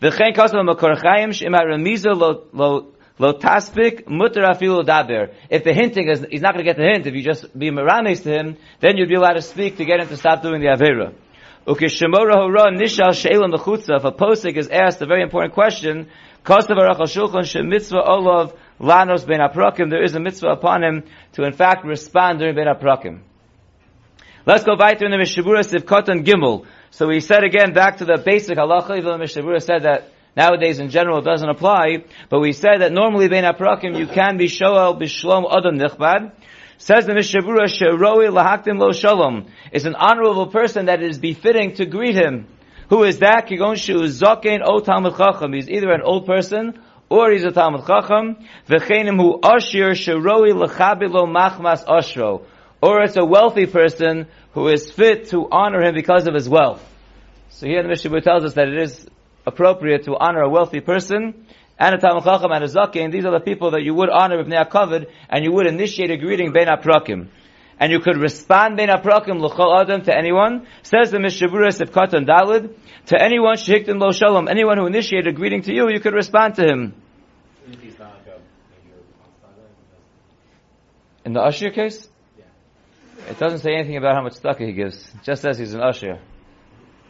V'chein 0.00 0.34
kasav 0.34 0.54
makorachayim 0.54 1.34
shema 1.34 1.58
remiza 1.58 2.16
lo, 2.16 2.46
lo 2.52 2.92
Lo 3.18 3.32
taspik 3.32 4.06
mutter 4.08 4.42
afilu 4.42 4.84
daber. 4.84 5.32
If 5.48 5.64
the 5.64 5.72
hinting 5.72 6.08
is, 6.08 6.26
he's 6.30 6.42
not 6.42 6.52
going 6.52 6.66
to 6.66 6.70
get 6.70 6.76
the 6.76 6.82
hint. 6.82 7.06
If 7.06 7.14
you 7.14 7.22
just 7.22 7.58
be 7.58 7.70
merames 7.70 8.22
to 8.24 8.30
him, 8.30 8.58
then 8.80 8.98
you'd 8.98 9.08
be 9.08 9.14
allowed 9.14 9.34
to 9.34 9.42
speak 9.42 9.78
to 9.78 9.86
get 9.86 10.00
him 10.00 10.08
to 10.08 10.18
stop 10.18 10.42
doing 10.42 10.60
the 10.60 10.66
avera. 10.66 11.14
Ukishemora 11.66 12.34
hora 12.34 12.70
nishal 12.72 13.14
she'elam 13.14 13.52
b'chutza. 13.52 13.96
If 13.96 14.04
a 14.04 14.12
posik 14.12 14.58
is 14.58 14.68
asked 14.68 15.00
a 15.00 15.06
very 15.06 15.22
important 15.22 15.54
question, 15.54 16.08
kostav 16.44 16.76
arach 16.76 17.00
shulchan 17.00 17.44
shemitzvah 17.44 18.06
olav 18.06 18.52
lanos 18.80 19.26
ben 19.26 19.40
aprokim. 19.40 19.90
There 19.90 20.02
is 20.02 20.14
a 20.14 20.20
mitzvah 20.20 20.48
upon 20.48 20.82
him 20.82 21.04
to 21.32 21.44
in 21.44 21.52
fact 21.52 21.84
respond 21.84 22.38
during 22.38 22.54
ben 22.54 22.66
aprokim. 22.66 23.20
Let's 24.44 24.64
go 24.64 24.76
back 24.76 24.98
to 24.98 25.08
the 25.08 25.16
Mishabura 25.16 25.64
Sivkot 25.64 26.08
and 26.08 26.24
Gimel. 26.24 26.66
So 26.90 27.08
we 27.08 27.20
said 27.20 27.42
again 27.42 27.72
back 27.72 27.96
to 27.98 28.04
the 28.04 28.22
basic 28.24 28.56
halacha, 28.56 28.98
even 28.98 29.04
though 29.04 29.18
Mishabura 29.18 29.60
said 29.60 29.82
that 29.82 30.12
Nowadays, 30.36 30.80
in 30.80 30.90
general, 30.90 31.22
doesn't 31.22 31.48
apply, 31.48 32.04
but 32.28 32.40
we 32.40 32.52
said 32.52 32.82
that 32.82 32.92
normally, 32.92 33.26
bein 33.28 33.44
aprakim, 33.44 33.98
you 33.98 34.06
can 34.06 34.36
be 34.36 34.48
shoel 34.48 35.00
b'shlom 35.00 35.50
adam 35.50 35.78
nichbad. 35.78 36.32
Says 36.76 37.06
the 37.06 37.14
Mishabura, 37.14 37.64
sheroi 37.64 38.28
lahaktim 38.28 38.78
lo 38.78 38.92
shalom. 38.92 39.46
It's 39.72 39.86
an 39.86 39.94
honorable 39.94 40.48
person 40.48 40.86
that 40.86 41.02
it 41.02 41.10
is 41.10 41.18
befitting 41.18 41.76
to 41.76 41.86
greet 41.86 42.16
him. 42.16 42.48
Who 42.90 43.04
is 43.04 43.20
that? 43.20 43.48
Kigon 43.48 43.76
shu 43.76 43.94
zokein 43.94 44.60
o 44.62 44.80
talmud 44.80 45.16
chacham. 45.16 45.54
He's 45.54 45.70
either 45.70 45.90
an 45.90 46.02
old 46.02 46.26
person, 46.26 46.78
or 47.08 47.30
he's 47.30 47.44
a 47.44 47.52
talmud 47.52 47.86
chacham. 47.86 48.36
V'chenim 48.68 49.16
hu 49.16 49.40
ashir 49.42 49.90
sheroi 49.90 50.54
lo 50.54 51.26
machmas 51.26 51.84
ashro. 51.86 52.42
Or 52.82 53.02
it's 53.02 53.16
a 53.16 53.24
wealthy 53.24 53.66
person 53.66 54.26
who 54.52 54.68
is 54.68 54.90
fit 54.90 55.28
to 55.30 55.48
honor 55.50 55.82
him 55.82 55.94
because 55.94 56.26
of 56.26 56.34
his 56.34 56.48
wealth. 56.48 56.82
So 57.50 57.66
here 57.66 57.82
the 57.82 57.88
Mishabura 57.88 58.22
tells 58.22 58.44
us 58.44 58.54
that 58.54 58.68
it 58.68 58.78
is 58.80 59.06
appropriate 59.46 60.04
to 60.04 60.16
honor 60.16 60.40
a 60.40 60.48
wealthy 60.48 60.80
person, 60.80 61.46
and 61.78 61.94
a 61.94 61.98
Talmud 61.98 62.24
Chacham 62.24 62.50
and 62.52 62.64
a 62.64 62.68
Zakin, 62.68 63.12
these 63.12 63.24
are 63.24 63.32
the 63.32 63.40
people 63.40 63.72
that 63.72 63.82
you 63.82 63.94
would 63.94 64.10
honor 64.10 64.38
are 64.40 64.64
covered, 64.66 65.06
and 65.28 65.44
you 65.44 65.52
would 65.52 65.66
initiate 65.66 66.10
a 66.10 66.16
greeting 66.16 66.52
Ben 66.52 66.66
Aprakim. 66.66 67.28
And 67.78 67.92
you 67.92 68.00
could 68.00 68.16
respond 68.16 68.78
Ben 68.78 68.88
Aprakim 68.88 69.38
L'chol 69.38 69.82
Adam 69.82 70.02
to 70.02 70.16
anyone, 70.16 70.66
says 70.82 71.10
the 71.10 71.18
Mishabura 71.18 71.68
Sivkat 71.68 72.14
and 72.14 72.26
Dalid, 72.26 72.74
to 73.06 73.22
anyone 73.22 73.56
Shehiktin 73.56 74.00
Lo 74.00 74.12
Shalom, 74.12 74.48
anyone 74.48 74.78
who 74.78 74.86
initiated 74.86 75.28
a 75.28 75.32
greeting 75.32 75.62
to 75.62 75.74
you, 75.74 75.90
you 75.90 76.00
could 76.00 76.14
respond 76.14 76.54
to 76.54 76.64
him. 76.64 76.94
In 81.24 81.32
the 81.32 81.40
usher 81.40 81.70
case? 81.70 82.08
It 83.28 83.38
doesn't 83.38 83.58
say 83.58 83.74
anything 83.74 83.96
about 83.96 84.14
how 84.14 84.22
much 84.22 84.34
tzedakah 84.34 84.64
he 84.64 84.72
gives. 84.72 85.04
It 85.14 85.24
just 85.24 85.42
says 85.42 85.58
he's 85.58 85.74
an 85.74 85.80
usher. 85.80 86.20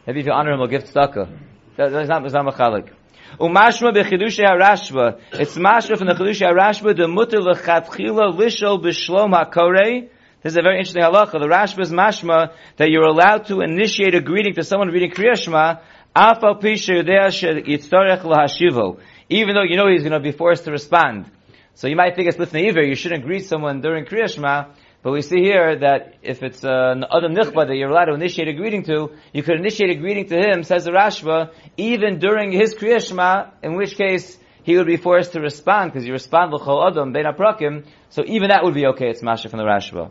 Maybe 0.07 0.21
if 0.21 0.25
you 0.25 0.31
honor 0.31 0.53
him, 0.53 0.59
he'll 0.59 0.67
give 0.67 0.85
tzedakah. 0.85 1.29
That's 1.77 2.09
not, 2.09 2.23
that's 2.23 2.33
not 2.33 2.45
machalik. 2.45 2.91
Umashma 3.39 3.93
b'chidushi 3.95 4.43
harashba. 4.43 5.19
It's 5.33 5.55
mashma 5.55 5.97
from 5.97 6.07
the 6.07 6.13
chidushi 6.13 6.49
harashba, 6.49 6.97
the 6.97 7.07
mutter 7.07 7.39
l'chatchila 7.39 8.35
lishol 8.35 8.83
b'shlom 8.83 9.33
hakorei. 9.33 10.09
This 10.47 10.53
is 10.53 10.59
a 10.59 10.61
very 10.61 10.77
interesting 10.77 11.03
halacha. 11.03 11.33
The 11.33 11.39
Rashba 11.39 11.81
is 11.81 11.91
mashma 11.91 12.53
that 12.77 12.89
you're 12.89 13.03
allowed 13.03 13.47
to 13.47 13.59
initiate 13.59 14.15
a 14.15 14.21
greeting 14.21 14.53
to 14.53 14.63
someone 14.63 14.87
reading 14.87 15.11
Kriya 15.11 15.35
Shema, 15.35 15.81
afal 16.15 16.61
pisha 16.61 17.03
yudea 17.03 17.27
yitztorech 17.67 18.21
lahashivo. 18.21 18.97
Even 19.27 19.55
though 19.55 19.63
you 19.63 19.75
know 19.75 19.89
he's 19.89 20.03
going 20.03 20.13
to 20.13 20.21
be 20.21 20.31
forced 20.31 20.63
to 20.63 20.71
respond. 20.71 21.29
So 21.73 21.89
you 21.89 21.97
might 21.97 22.15
think 22.15 22.29
it's 22.29 22.37
lifnei 22.37 22.87
you 22.87 22.95
shouldn't 22.95 23.25
greet 23.25 23.43
someone 23.43 23.81
during 23.81 24.05
Kriya 24.05 24.33
Shema, 24.33 24.67
but 25.03 25.11
we 25.11 25.21
see 25.21 25.41
here 25.41 25.79
that 25.79 26.15
if 26.21 26.41
it's 26.41 26.63
uh, 26.63 26.93
an 26.95 27.03
other 27.11 27.27
nichba 27.27 27.67
that 27.67 27.75
you're 27.75 27.89
allowed 27.89 28.05
to 28.05 28.13
initiate 28.13 28.47
a 28.47 28.53
greeting 28.53 28.83
to, 28.83 29.09
you 29.33 29.43
could 29.43 29.59
initiate 29.59 29.89
a 29.89 29.99
greeting 29.99 30.29
to 30.29 30.37
him, 30.37 30.63
says 30.63 30.85
the 30.85 30.91
Rashba, 30.91 31.51
even 31.75 32.19
during 32.19 32.53
his 32.53 32.73
Kriya 32.73 33.05
Shema, 33.05 33.49
in 33.61 33.75
which 33.75 33.97
case 33.97 34.37
he 34.63 34.77
would 34.77 34.87
be 34.87 34.95
forced 34.95 35.33
to 35.33 35.41
respond, 35.41 35.91
because 35.91 36.07
you 36.07 36.13
respond 36.13 36.53
l'chol 36.53 36.89
adam 36.89 37.13
aprakim, 37.13 37.85
so 38.07 38.23
even 38.25 38.47
that 38.47 38.63
would 38.63 38.75
be 38.75 38.85
okay, 38.85 39.09
it's 39.09 39.21
masha 39.21 39.49
from 39.49 39.59
the 39.59 39.65
Rashba. 39.65 40.09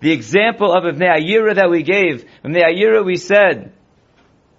The 0.00 0.12
example 0.12 0.72
of 0.72 0.84
Ibn 0.86 1.00
Ayira 1.00 1.56
that 1.56 1.70
we 1.70 1.82
gave, 1.82 2.24
Ibn 2.44 2.54
Ayira 2.54 3.04
we 3.04 3.16
said, 3.16 3.72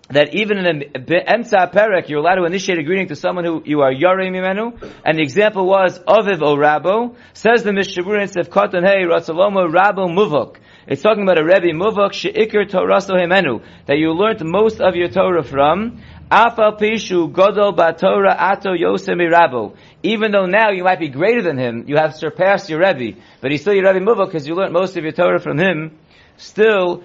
that 0.10 0.34
even 0.34 0.58
in 0.58 0.82
Emtza 0.96 1.72
Perek, 1.72 2.10
you're 2.10 2.20
allowed 2.20 2.36
to 2.36 2.46
initiate 2.46 2.80
a 2.80 2.84
greeting 2.84 3.08
to 3.10 3.16
someone 3.16 3.46
who 3.46 3.62
you 3.64 3.82
are 3.82 3.94
Yarei 3.94 4.30
Mimenu, 4.32 4.82
and 5.06 5.18
the 5.18 5.22
example 5.22 5.68
was 5.68 6.00
Aviv 6.00 6.42
O 6.42 6.56
Rabo, 6.56 7.16
says 7.34 7.64
the 7.64 7.70
Mishabur 7.70 8.20
in 8.20 8.28
Sefkatan 8.28 8.84
Hey, 8.84 9.04
Ratzalomo 9.04 9.72
Rabo 9.72 10.10
Muvok. 10.10 10.58
It's 10.88 11.04
talking 11.04 11.22
about 11.22 11.38
a 11.38 11.44
Rebbe 11.46 11.78
Muvok, 11.78 12.14
She'ikr 12.14 12.66
Toraso 12.66 13.12
Himenu, 13.12 13.64
that 13.86 14.00
you 14.00 14.12
learned 14.12 14.42
most 14.44 14.82
of 14.82 14.96
your 14.96 15.10
Torah 15.10 15.44
from, 15.44 16.02
Godol 16.30 17.76
Batora 17.76 18.36
Ato. 18.38 19.74
Even 20.04 20.32
though 20.32 20.46
now 20.46 20.70
you 20.70 20.84
might 20.84 21.00
be 21.00 21.10
greater 21.10 21.42
than 21.42 21.58
him, 21.58 21.86
you 21.88 21.98
have 21.98 22.16
surpassed 22.16 22.70
your 22.70 22.80
Rebbe, 22.80 23.18
but 23.42 23.52
he's 23.52 23.62
still 23.62 23.74
your 23.74 23.92
Rebbe 23.92 24.06
Muvok 24.06 24.28
because 24.28 24.48
you 24.48 24.54
learned 24.56 24.74
most 24.74 24.96
of 24.96 25.04
your 25.04 25.12
Torah 25.12 25.40
from 25.40 25.58
him, 25.58 25.98
still, 26.38 27.04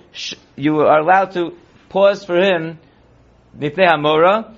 you 0.56 0.78
are 0.80 1.00
allowed 1.00 1.32
to 1.32 1.56
pause 1.88 2.24
for 2.24 2.36
him. 2.36 2.78
Bu 3.56 3.70
Mora, 3.70 4.54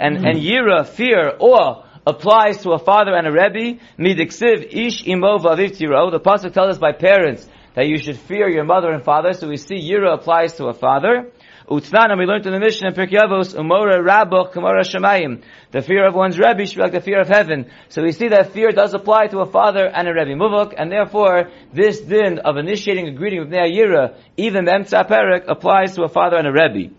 and, 0.00 0.16
and 0.26 0.38
Yira, 0.38 0.86
fear, 0.86 1.36
awe, 1.38 1.84
applies 2.06 2.62
to 2.62 2.70
a 2.70 2.78
father 2.78 3.14
and 3.14 3.26
a 3.26 3.30
Rebbe, 3.30 3.78
Midiksiv, 3.98 4.72
Ish 4.72 5.04
the 5.04 6.20
Pasuk 6.24 6.52
tells 6.54 6.70
us 6.70 6.78
by 6.78 6.92
parents 6.92 7.46
that 7.74 7.86
you 7.86 7.98
should 7.98 8.16
fear 8.16 8.48
your 8.48 8.64
mother 8.64 8.90
and 8.90 9.04
father, 9.04 9.34
so 9.34 9.48
we 9.48 9.58
see 9.58 9.76
Yira 9.76 10.14
applies 10.14 10.54
to 10.54 10.66
a 10.66 10.74
father. 10.74 11.30
Utnan, 11.68 12.10
and 12.10 12.18
we 12.18 12.24
learned 12.24 12.46
in 12.46 12.52
the 12.52 12.58
mission 12.58 12.86
in 12.86 12.94
Pirkei 12.94 13.18
Umora 13.18 14.02
Rabbo 14.02 14.50
Kamara 14.50 14.80
Shemayim. 14.80 15.42
The 15.70 15.82
fear 15.82 16.06
of 16.06 16.14
one's 16.14 16.38
Rebbe 16.38 16.64
should 16.64 16.76
be 16.76 16.82
like 16.82 16.92
the 16.92 17.00
fear 17.02 17.20
of 17.20 17.28
heaven. 17.28 17.70
So 17.90 18.02
we 18.02 18.12
see 18.12 18.28
that 18.28 18.52
fear 18.52 18.72
does 18.72 18.94
apply 18.94 19.26
to 19.28 19.40
a 19.40 19.46
father 19.46 19.86
and 19.86 20.08
a 20.08 20.14
Rebbe 20.14 20.30
Muvok, 20.30 20.72
and 20.76 20.90
therefore, 20.90 21.50
this 21.74 22.00
din 22.00 22.38
of 22.38 22.56
initiating 22.56 23.08
a 23.08 23.12
greeting 23.12 23.40
with 23.40 23.50
Nea 23.50 23.68
Yira, 23.68 24.16
even 24.38 24.64
the 24.64 24.70
Emtza 24.70 25.06
Perek, 25.06 25.44
applies 25.46 25.94
to 25.96 26.04
a 26.04 26.08
father 26.08 26.38
and 26.38 26.46
a 26.46 26.52
Rebbe. 26.52 26.94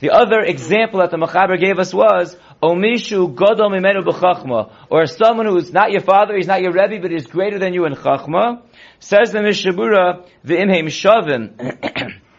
The 0.00 0.10
other 0.10 0.40
example 0.40 1.00
that 1.00 1.10
the 1.10 1.16
Machaber 1.16 1.58
gave 1.58 1.78
us 1.78 1.94
was, 1.94 2.36
Omishu 2.62 3.34
Godol 3.34 3.70
Mimenu 3.70 4.04
B'chachma, 4.04 4.70
or 4.90 5.06
someone 5.06 5.46
who 5.46 5.56
is 5.56 5.72
not 5.72 5.92
your 5.92 6.02
father, 6.02 6.36
he's 6.36 6.46
not 6.46 6.60
your 6.60 6.72
Rebbe, 6.72 7.00
but 7.00 7.10
is 7.10 7.26
greater 7.26 7.58
than 7.58 7.72
you 7.72 7.86
in 7.86 7.94
Chachma. 7.94 8.60
Says 8.98 9.32
the 9.32 9.38
Mishabura, 9.38 10.26
V'imheim 10.44 10.88
Shavim, 10.88 12.20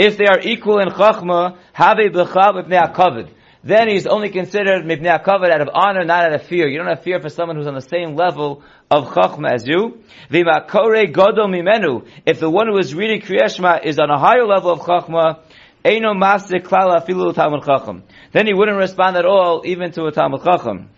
if 0.00 0.16
they 0.16 0.24
are 0.24 0.40
equal 0.40 0.78
in 0.78 0.88
Chachma, 0.88 1.58
have 1.74 1.98
a 1.98 2.08
HaKavod. 2.08 3.30
Then 3.62 3.88
he's 3.88 4.06
only 4.06 4.30
considered 4.30 4.86
Mipnei 4.86 5.08
out 5.10 5.60
of 5.60 5.68
honor, 5.74 6.04
not 6.04 6.24
out 6.24 6.32
of 6.32 6.42
fear. 6.44 6.66
You 6.66 6.78
don't 6.78 6.86
have 6.86 7.02
fear 7.02 7.20
for 7.20 7.28
someone 7.28 7.56
who's 7.56 7.66
on 7.66 7.74
the 7.74 7.82
same 7.82 8.16
level 8.16 8.62
of 8.90 9.08
Chachma 9.08 9.52
as 9.52 9.68
you. 9.68 10.02
V'makore 10.30 11.12
Godol 11.12 11.50
Mimenu, 11.54 12.08
if 12.24 12.40
the 12.40 12.48
one 12.48 12.68
who 12.68 12.78
is 12.78 12.94
reading 12.94 13.20
Kriyashma 13.20 13.84
is 13.84 13.98
on 13.98 14.08
a 14.08 14.18
higher 14.18 14.46
level 14.46 14.70
of 14.70 14.80
Chachma, 14.80 15.40
Eino 15.84 16.14
masik 16.14 16.62
klala 16.62 17.04
afilu 17.04 17.34
Talmud 17.34 17.62
Chacham. 17.66 18.02
Then 18.32 18.46
he 18.46 18.54
wouldn't 18.54 18.78
respond 18.78 19.18
at 19.18 19.26
all, 19.26 19.62
even 19.66 19.92
to 19.92 20.06
a 20.06 20.12
Talmud 20.12 20.42
Chacham. 20.42 20.88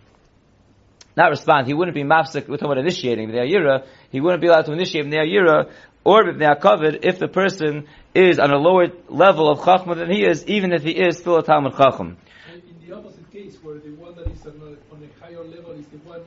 Not 1.16 1.30
respond, 1.30 1.66
he 1.66 1.74
wouldn't 1.74 1.94
be 1.94 2.04
mafsik, 2.04 2.48
we're 2.48 2.56
talking 2.56 2.72
about 2.72 2.78
initiating 2.78 3.30
the 3.30 3.38
Ayira, 3.38 3.84
he 4.10 4.20
wouldn't 4.20 4.40
be 4.40 4.48
allowed 4.48 4.64
to 4.66 4.72
initiate 4.72 5.10
the 5.10 5.18
Ayira, 5.18 5.70
or 6.04 6.24
HaKavod, 6.24 7.00
if 7.04 7.18
the 7.18 7.28
person 7.28 7.86
is 8.14 8.38
on 8.38 8.50
a 8.50 8.58
lower 8.58 8.88
level 9.08 9.48
of 9.48 9.60
Chachma 9.60 9.96
than 9.96 10.10
he 10.10 10.24
is, 10.24 10.46
even 10.46 10.72
if 10.72 10.82
he 10.82 10.90
is 10.90 11.18
still 11.18 11.36
a 11.36 11.42
Talmud 11.42 11.76
Chacham. 11.76 12.16
In 12.52 12.88
the 12.88 12.96
opposite 12.96 13.30
case, 13.30 13.56
where 13.62 13.78
the 13.78 13.90
one 13.90 14.14
that 14.16 14.26
is 14.28 14.44
on 14.46 14.60
a, 14.60 14.94
on 14.94 15.02
a 15.02 15.24
higher 15.24 15.44
level 15.44 15.72
is 15.72 15.86
the 15.86 15.98
one 15.98 16.22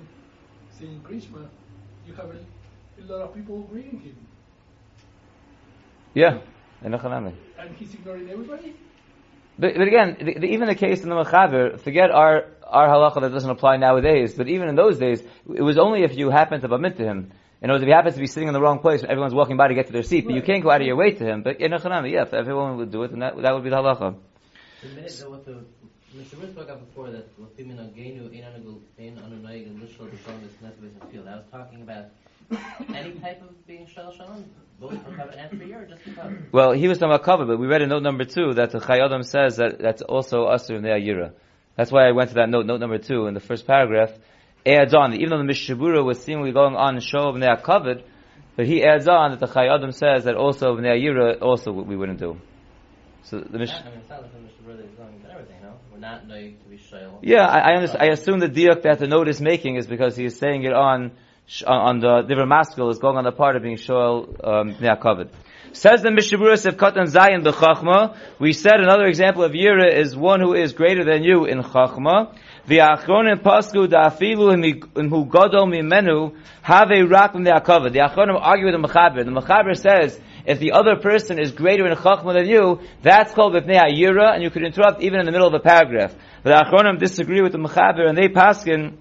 saying 0.71 1.01
Krishma, 1.03 1.47
you 2.07 2.13
have 2.13 2.25
a, 2.25 3.01
a 3.01 3.03
lot 3.05 3.21
of 3.21 3.35
people 3.35 3.61
greeting 3.63 3.99
him. 3.99 4.15
Yeah. 6.13 6.39
In 6.83 6.93
a 6.93 6.99
chavam. 6.99 7.33
And 7.57 7.75
he's 7.77 7.93
ignoring 7.93 8.29
everybody? 8.29 8.75
But, 9.57 9.75
but 9.75 9.87
again, 9.87 10.17
the, 10.19 10.39
the, 10.39 10.47
even 10.47 10.67
the 10.67 10.75
case 10.75 11.03
in 11.03 11.09
the 11.09 11.15
Mechaber, 11.15 11.79
forget 11.79 12.11
our, 12.11 12.45
our 12.65 12.87
halacha 12.87 13.21
that 13.21 13.31
doesn't 13.31 13.49
apply 13.49 13.77
nowadays, 13.77 14.33
but 14.33 14.47
even 14.47 14.67
in 14.67 14.75
those 14.75 14.97
days, 14.97 15.21
it 15.53 15.61
was 15.61 15.77
only 15.77 16.03
if 16.03 16.17
you 16.17 16.29
happened 16.29 16.61
to 16.61 16.67
bump 16.67 16.85
into 16.85 17.03
him. 17.03 17.31
In 17.65 17.71
other 17.71 17.77
words, 17.77 17.83
if 17.85 17.87
he 17.87 17.93
happens 17.93 18.13
to 18.13 18.21
be 18.21 18.27
sitting 18.27 18.47
in 18.47 18.53
the 18.53 18.61
wrong 18.61 18.77
place 18.77 19.01
when 19.01 19.09
everyone's 19.09 19.33
walking 19.33 19.57
by 19.57 19.67
to 19.69 19.73
get 19.73 19.87
to 19.87 19.91
their 19.91 20.03
seat, 20.03 20.23
but 20.27 20.35
you 20.35 20.43
can't 20.43 20.61
go 20.61 20.69
out 20.69 20.81
of 20.81 20.85
your 20.85 20.95
way 20.95 21.13
to 21.13 21.25
him. 21.25 21.41
But 21.41 21.59
in 21.59 21.71
yeah, 21.71 22.21
if 22.21 22.31
everyone 22.31 22.77
would 22.77 22.91
do 22.91 23.01
it, 23.01 23.07
then 23.09 23.21
that, 23.21 23.41
that 23.41 23.55
would 23.55 23.63
be 23.63 23.71
the 23.71 23.77
halacha. 23.77 24.15
Mr. 24.83 25.01
Riz 25.01 26.51
spoke 26.51 26.69
up 26.69 26.85
before 26.87 27.09
that 27.09 27.27
I 27.27 27.41
was 31.35 31.45
talking 31.51 31.81
about 31.81 32.05
any 32.93 33.13
type 33.13 33.41
of 33.41 33.65
being 33.65 33.87
shal 33.87 34.13
shalom, 34.13 34.45
both 34.79 35.03
for 35.03 35.15
cover 35.15 35.31
and 35.31 35.57
for 35.57 35.65
your, 35.65 35.85
just 35.85 36.03
for 36.03 36.11
cover. 36.11 36.47
Well, 36.51 36.73
he 36.73 36.87
was 36.87 36.99
talking 36.99 37.15
about 37.15 37.23
cover, 37.23 37.45
but 37.45 37.57
we 37.57 37.65
read 37.65 37.81
in 37.81 37.89
note 37.89 38.03
number 38.03 38.25
two 38.25 38.53
that 38.53 38.69
the 38.69 38.79
Chayodam 38.79 39.25
says 39.25 39.57
that 39.57 39.79
that's 39.79 40.03
also 40.03 40.45
Asr 40.45 40.79
Ne'ayira. 40.79 41.31
That's 41.77 41.91
why 41.91 42.07
I 42.07 42.11
went 42.11 42.29
to 42.29 42.35
that 42.35 42.47
note, 42.47 42.67
note 42.67 42.79
number 42.79 42.99
two 42.99 43.25
in 43.25 43.33
the 43.33 43.39
first 43.39 43.65
paragraph. 43.65 44.11
Adds 44.65 44.93
on, 44.95 45.11
that 45.11 45.17
even 45.17 45.29
though 45.29 45.37
the 45.37 45.53
Mishabura 45.53 46.03
was 46.03 46.23
seemingly 46.23 46.51
going 46.51 46.75
on 46.75 46.99
show 46.99 47.29
of 47.29 47.35
Ne'ah 47.35 47.61
covered, 47.61 48.03
but 48.55 48.65
he 48.65 48.83
adds 48.83 49.07
on 49.07 49.31
that 49.31 49.39
the 49.39 49.47
Chayodam 49.47 49.93
says 49.93 50.23
that 50.23 50.35
also 50.35 50.75
Ne'ayira 50.77 51.41
also 51.41 51.71
we 51.71 51.95
wouldn't 51.95 52.19
do. 52.19 52.37
So 53.23 53.39
the 53.39 53.59
Mish- 53.59 53.71
I 53.71 53.89
mean, 53.89 53.99
it's 53.99 54.09
not 54.09 54.23
like 54.23 54.31
the 54.31 54.39
Mishabura 54.39 54.85
is 54.85 54.91
going 54.97 55.23
everything, 55.31 55.61
no? 55.61 55.73
We're 55.91 55.99
not 55.99 56.27
knowing 56.27 56.57
to 56.63 56.69
be 56.69 56.77
shayl. 56.77 57.19
Yeah, 57.21 57.45
I, 57.45 57.71
I, 57.71 57.75
understand, 57.75 58.03
I 58.03 58.07
assume 58.13 58.39
the 58.39 58.49
diak 58.49 58.83
that 58.83 58.99
the 58.99 59.07
note 59.07 59.27
is 59.27 59.39
making 59.39 59.75
is 59.75 59.87
because 59.87 60.15
he 60.15 60.25
is 60.25 60.37
saying 60.37 60.63
it 60.63 60.73
on 60.73 61.11
on 61.67 61.99
the 61.99 62.21
different 62.21 62.49
maskil 62.49 62.89
is 62.89 62.97
going 62.97 63.17
on 63.17 63.23
the 63.23 63.31
part 63.31 63.55
of 63.55 63.61
being 63.61 63.77
shoel 63.77 64.35
um, 64.43 64.75
covered. 64.99 65.29
Says 65.73 66.01
the 66.01 66.09
Mishaburas 66.09 66.65
of 66.65 66.77
Katan 66.77 67.11
Zayin 67.11 67.43
b'Chachma. 67.43 68.17
We 68.39 68.53
said 68.53 68.79
another 68.79 69.05
example 69.05 69.43
of 69.43 69.51
Yira 69.51 69.93
is 69.93 70.15
one 70.15 70.39
who 70.39 70.53
is 70.53 70.73
greater 70.73 71.03
than 71.03 71.23
you 71.23 71.45
in 71.45 71.61
Chachma. 71.61 72.35
The 72.67 72.77
Achronim 72.77 73.41
Pasku 73.41 73.87
Da'afilu 73.87 74.83
Imhu 74.93 75.29
Godol 75.29 75.67
Mimenu 75.67 76.35
Have 76.61 76.91
a 76.91 77.03
Rak 77.03 77.33
the 77.33 77.39
Akavad. 77.39 77.93
The 77.93 77.99
Achronim 77.99 78.39
argue 78.39 78.65
with 78.65 78.81
the 78.81 78.87
Mechaber. 78.87 79.25
The 79.25 79.31
Mechaber 79.31 79.75
says 79.75 80.19
if 80.45 80.59
the 80.59 80.71
other 80.71 80.95
person 80.95 81.39
is 81.39 81.51
greater 81.51 81.85
in 81.87 81.95
Chachma 81.97 82.33
than 82.33 82.47
you, 82.47 82.79
that's 83.01 83.33
called 83.33 83.53
B'fnei 83.53 83.93
Yira, 83.93 84.33
and 84.33 84.43
you 84.43 84.49
could 84.49 84.63
interrupt 84.63 85.01
even 85.01 85.19
in 85.19 85.25
the 85.25 85.31
middle 85.31 85.47
of 85.47 85.53
a 85.53 85.59
paragraph. 85.59 86.15
The 86.43 86.51
Achronim 86.51 86.99
disagree 86.99 87.41
with 87.41 87.51
the 87.51 87.57
Mechaber, 87.57 88.07
and 88.07 88.17
they 88.17 88.29
paskin 88.29 88.97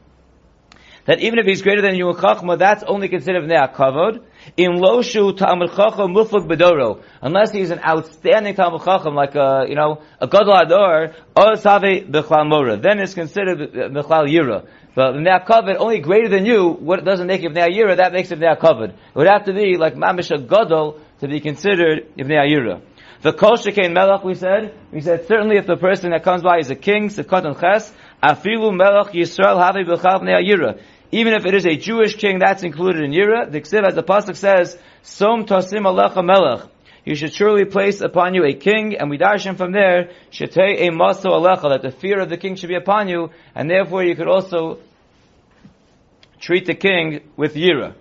that 1.07 1.21
even 1.21 1.39
if 1.39 1.47
he's 1.47 1.63
greater 1.63 1.83
than 1.83 1.97
you 1.97 2.09
in 2.09 2.17
Chachma, 2.17 2.59
that's 2.59 2.83
only 2.85 3.09
considered 3.09 3.47
Nea 3.47 3.69
Kavod. 3.69 4.25
In 4.57 4.73
Loshu 4.73 5.37
Talmud 5.37 5.71
Chacham 5.71 6.15
Mufuk 6.15 6.49
Bedoro. 6.49 7.03
Unless 7.23 7.53
he's 7.53 7.71
an 7.71 7.81
outstanding 7.85 8.55
Talmud 8.55 8.83
Chacham, 8.85 9.15
like 9.15 9.35
a, 9.35 9.65
you 9.69 9.75
know, 9.75 10.03
a 10.21 10.27
Gadol 10.27 10.55
Ador, 10.55 11.15
or 11.37 11.57
Save 11.57 12.09
Mora. 12.11 12.77
Then 12.77 13.01
it's 13.01 13.15
considered 13.15 13.73
Bechlal 13.73 14.29
Yira. 14.29 14.67
But 14.95 15.17
Nea 15.17 15.41
Kavod, 15.41 15.77
only 15.79 15.99
greater 15.99 16.29
than 16.29 16.47
you, 16.47 16.69
what 16.69 17.05
doesn't 17.05 17.27
make 17.27 17.43
it 17.43 17.53
Nea 17.53 17.67
Yira, 17.67 17.97
that 17.97 18.13
makes 18.13 18.31
it 18.31 18.39
Nea 18.39 18.57
Kavod. 18.57 18.91
It 18.91 18.97
would 19.15 19.27
have 19.27 19.45
to 19.47 19.53
be 19.53 19.77
like 19.77 19.95
Mamish 19.95 20.31
a 20.31 20.41
Gadol 20.41 21.01
to 21.21 21.29
be 21.29 21.41
considered 21.41 22.15
Ibnei 22.17 22.47
Yira. 22.49 22.81
The 23.23 23.33
Kol 23.33 23.57
Shekain 23.57 23.93
Melech, 23.93 24.23
we 24.23 24.35
said, 24.35 24.75
we 24.93 25.01
said 25.01 25.27
certainly 25.27 25.57
if 25.57 25.67
the 25.67 25.77
person 25.77 26.11
that 26.11 26.23
comes 26.23 26.43
by 26.43 26.59
is 26.59 26.71
a 26.71 26.75
king, 26.75 27.09
Sekot 27.09 27.59
Ches, 27.59 27.91
Afilu 28.23 28.77
Melech 28.77 29.15
Yisrael 29.15 29.59
Havi 29.59 29.87
B'chal 29.87 30.21
B'nei 30.21 30.47
Yira. 30.47 30.81
Even 31.13 31.35
if 31.35 31.47
it 31.47 31.55
is 31.55 31.67
a 31.67 31.77
Jewish 31.77 32.17
king, 32.17 32.39
that's 32.39 32.63
included 32.63 33.05
in 33.05 33.13
Yira. 33.13 33.51
The 33.51 33.61
Ksiv, 33.61 33.87
as 33.87 33.95
the 33.95 34.03
Pasuk 34.03 34.37
says, 34.37 34.79
Som 35.03 35.45
Tosim 35.47 35.83
Alecha 35.83 36.25
Melech. 36.25 36.69
You 37.05 37.15
should 37.15 37.35
surely 37.35 37.67
place 37.67 38.01
upon 38.01 38.35
you 38.35 38.45
a 38.45 38.55
king, 38.55 38.97
and 38.97 39.11
we 39.11 39.19
darshan 39.19 39.59
from 39.59 39.73
there, 39.73 40.11
Shetei 40.33 40.89
a 40.89 40.91
Maso 40.91 41.29
Alecha, 41.31 41.69
that 41.71 41.83
the 41.83 41.91
fear 41.91 42.21
of 42.21 42.31
the 42.31 42.39
king 42.39 42.57
should 42.57 42.71
be 42.71 42.77
upon 42.77 43.09
you, 43.09 43.31
and 43.55 43.69
therefore 43.69 44.03
you 44.03 44.17
could 44.17 44.29
also 44.29 44.79
treat 46.41 46.65
the 46.65 46.75
king 46.75 47.21
with 47.37 47.55
Yira. 47.55 47.95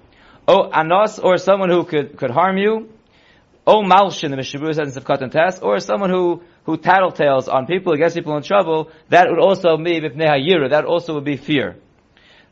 Oh, 0.48 0.69
Anos, 0.72 1.19
or 1.19 1.38
someone 1.38 1.69
who 1.69 1.83
could, 1.83 2.17
could 2.17 2.31
harm 2.31 2.57
you, 2.57 2.89
O 3.65 3.81
Malshin, 3.81 4.29
the 4.29 4.38
Mishabur 4.38 4.75
says 4.75 4.95
in 4.95 5.01
Sivkat 5.01 5.22
and 5.22 5.31
Test, 5.31 5.63
or 5.63 5.79
someone 5.79 6.10
who, 6.10 6.43
who 6.65 6.77
tattletales 6.77 7.51
on 7.51 7.65
people, 7.65 7.95
gets 7.95 8.13
people 8.13 8.36
in 8.36 8.43
trouble, 8.43 8.91
that 9.10 9.29
would 9.29 9.39
also 9.39 9.77
be 9.77 10.01
Mipnei 10.01 10.27
HaYira, 10.27 10.69
that 10.72 10.83
also 10.83 11.13
would 11.15 11.24
be 11.24 11.38
fear. 11.38 11.77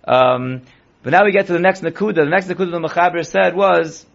Um, 0.06 0.62
but 1.04 1.12
now 1.12 1.26
we 1.26 1.32
get 1.32 1.48
to 1.48 1.54
the 1.54 1.60
next 1.60 1.82
Nakuda. 1.82 2.16
The 2.16 2.26
next 2.26 2.48
Nakuda 2.48 2.72
the 2.72 2.80
Mechaber 2.80 3.26
said 3.26 3.56
was, 3.56 4.06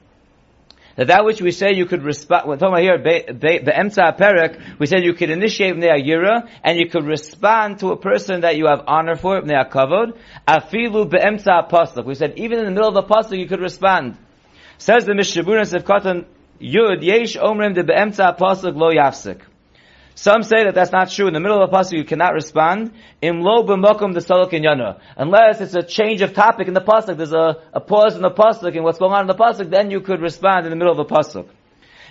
that 0.97 1.09
that 1.09 1.25
which 1.27 1.43
we 1.43 1.51
say 1.51 1.75
you 1.75 1.85
could 1.85 2.03
respond, 2.03 2.49
we're 2.49 2.57
talking 2.57 2.73
about 2.73 2.81
here, 2.81 2.97
the 3.29 3.71
Emtza 3.71 4.17
Perek, 4.17 4.79
we 4.79 4.87
said 4.87 5.05
you 5.05 5.13
could 5.13 5.29
initiate 5.29 5.75
Bnei 5.77 6.49
and 6.65 6.79
you 6.79 6.89
could 6.89 7.05
respond 7.05 7.81
to 7.81 7.91
a 7.91 7.99
person 7.99 8.41
that 8.41 8.57
you 8.57 8.67
have 8.67 8.83
honor 8.87 9.15
for, 9.15 9.43
Bnei 9.43 9.71
Kavod, 9.71 10.17
Afilu 10.49 11.09
Be'emtza 11.09 11.69
Pasuk. 11.69 12.07
We 12.07 12.15
said 12.15 12.39
even 12.39 12.59
in 12.61 12.65
the 12.65 12.71
middle 12.71 12.89
of 12.89 12.95
the 12.95 13.03
Pasuk 13.03 13.39
you 13.39 13.47
could 13.47 13.61
respond. 13.61 14.17
Says 14.79 15.05
the 15.05 15.13
Mishabur 15.13 15.59
and 15.59 15.69
Sevkatan, 15.69 16.25
Yud, 16.61 17.03
Yesh 17.03 17.37
Omrim 17.37 17.75
de 17.75 17.85
Be'emtza 17.85 18.37
Pasuk 18.39 18.75
Lo 18.75 18.91
Yafsik. 18.91 19.43
Some 20.19 20.43
say 20.45 20.65
that 20.65 20.75
that's 20.75 20.93
not 20.93 21.11
true. 21.11 21.27
In 21.27 21.35
the 21.35 21.41
middle 21.41 21.63
of 21.63 21.71
a 21.71 21.77
pasuk, 21.77 21.93
you 21.93 22.05
cannot 22.05 22.33
respond. 22.33 22.93
Im 23.21 23.43
lo 23.43 23.63
the. 23.65 24.97
Unless 25.19 25.61
it's 25.61 25.75
a 25.75 25.83
change 25.83 26.23
of 26.23 26.33
topic 26.33 26.69
in 26.69 26.75
the 26.75 26.81
pasuk, 26.81 27.19
there's 27.19 27.35
a, 27.35 27.63
a 27.75 27.81
pause 27.81 28.17
in 28.17 28.23
the 28.23 28.31
pasuk 28.31 28.75
and 28.75 28.83
what's 28.83 28.99
going 28.99 29.13
on 29.13 29.21
in 29.21 29.27
the 29.27 29.35
pasuk, 29.35 29.69
then 29.69 29.91
you 29.91 30.01
could 30.01 30.23
respond 30.23 30.65
in 30.65 30.71
the 30.71 30.77
middle 30.77 30.99
of 30.99 30.99
a 30.99 31.05
pasuk. 31.05 31.47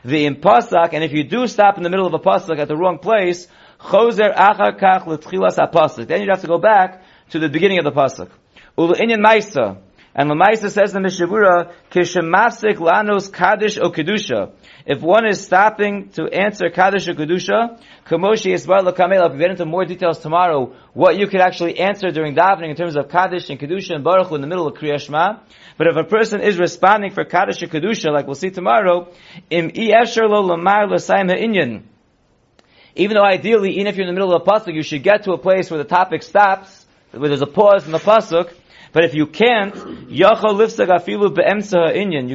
The 0.03 0.27
im 0.27 0.35
pasuk, 0.35 0.93
and 0.93 1.03
if 1.03 1.13
you 1.13 1.23
do 1.23 1.47
stop 1.47 1.77
in 1.77 1.83
the 1.83 1.89
middle 1.89 2.05
of 2.05 2.13
a 2.13 2.19
pasuk 2.19 2.59
at 2.59 2.67
the 2.67 2.77
wrong 2.77 2.99
place, 2.99 3.47
choser 3.79 4.35
achar 4.35 4.79
kach. 4.79 6.07
Then 6.07 6.21
you'd 6.21 6.29
have 6.29 6.41
to 6.41 6.47
go 6.47 6.59
back 6.59 7.01
to 7.31 7.39
the 7.39 7.49
beginning 7.49 7.79
of 7.79 7.85
the 7.85 7.91
pasuk. 7.91 8.29
Inyan 8.77 9.25
maisa. 9.25 9.77
And 10.17 10.31
Lamaisa 10.31 10.71
says 10.71 10.93
the 10.93 10.99
Mishavura, 10.99 11.73
Kishemafsik 11.91 12.77
lanos 12.77 13.29
kaddish 13.29 13.77
o 13.77 13.91
kedusha. 13.91 14.53
If 14.85 15.01
one 15.01 15.27
is 15.27 15.43
stopping 15.43 16.07
to 16.11 16.23
answer 16.23 16.69
kaddish 16.69 17.09
or 17.09 17.15
kedusha, 17.15 17.81
kamoshi 18.05 18.53
isbar 18.53 18.79
lakamel, 18.79 19.21
I'll 19.21 19.37
get 19.37 19.51
into 19.51 19.65
more 19.65 19.83
details 19.83 20.19
tomorrow, 20.19 20.73
what 20.93 21.17
you 21.17 21.27
could 21.27 21.41
actually 21.41 21.79
answer 21.79 22.11
during 22.11 22.33
davening 22.33 22.69
in 22.69 22.77
terms 22.77 22.95
of 22.95 23.09
kaddish 23.09 23.49
and 23.49 23.59
kedusha 23.59 23.93
and 23.93 24.05
baruch 24.05 24.31
in 24.31 24.39
the 24.39 24.47
middle 24.47 24.65
of 24.67 24.75
Kriya 24.75 25.01
Shema. 25.01 25.39
But 25.77 25.87
if 25.87 25.97
a 25.97 26.05
person 26.05 26.39
is 26.39 26.57
responding 26.57 27.11
for 27.11 27.25
kaddish 27.25 27.61
or 27.61 27.67
kedusha, 27.67 28.13
like 28.13 28.25
we'll 28.25 28.35
see 28.35 28.51
tomorrow, 28.51 29.11
im 29.49 29.69
iesher 29.71 30.29
lo 30.29 30.39
lamar 30.39 30.87
l'sayim 30.87 31.29
ha'inyan. 31.29 31.83
Even 32.95 33.15
though 33.15 33.25
ideally, 33.25 33.71
even 33.71 33.87
if 33.87 33.97
you're 33.97 34.07
in 34.07 34.15
the 34.15 34.17
middle 34.17 34.33
of 34.33 34.41
a 34.41 34.45
pasuk, 34.45 34.73
you 34.73 34.81
should 34.81 35.03
get 35.03 35.23
to 35.23 35.33
a 35.33 35.37
place 35.37 35.69
where 35.69 35.77
the 35.77 35.83
topic 35.83 36.23
stops, 36.23 36.85
where 37.11 37.27
there's 37.27 37.41
a 37.41 37.47
pause 37.47 37.85
in 37.85 37.91
the 37.91 37.99
pasuk, 37.99 38.53
but 38.95 39.03
if 39.03 39.13
you 39.13 39.27
can't. 39.27 39.75
You 40.09 40.25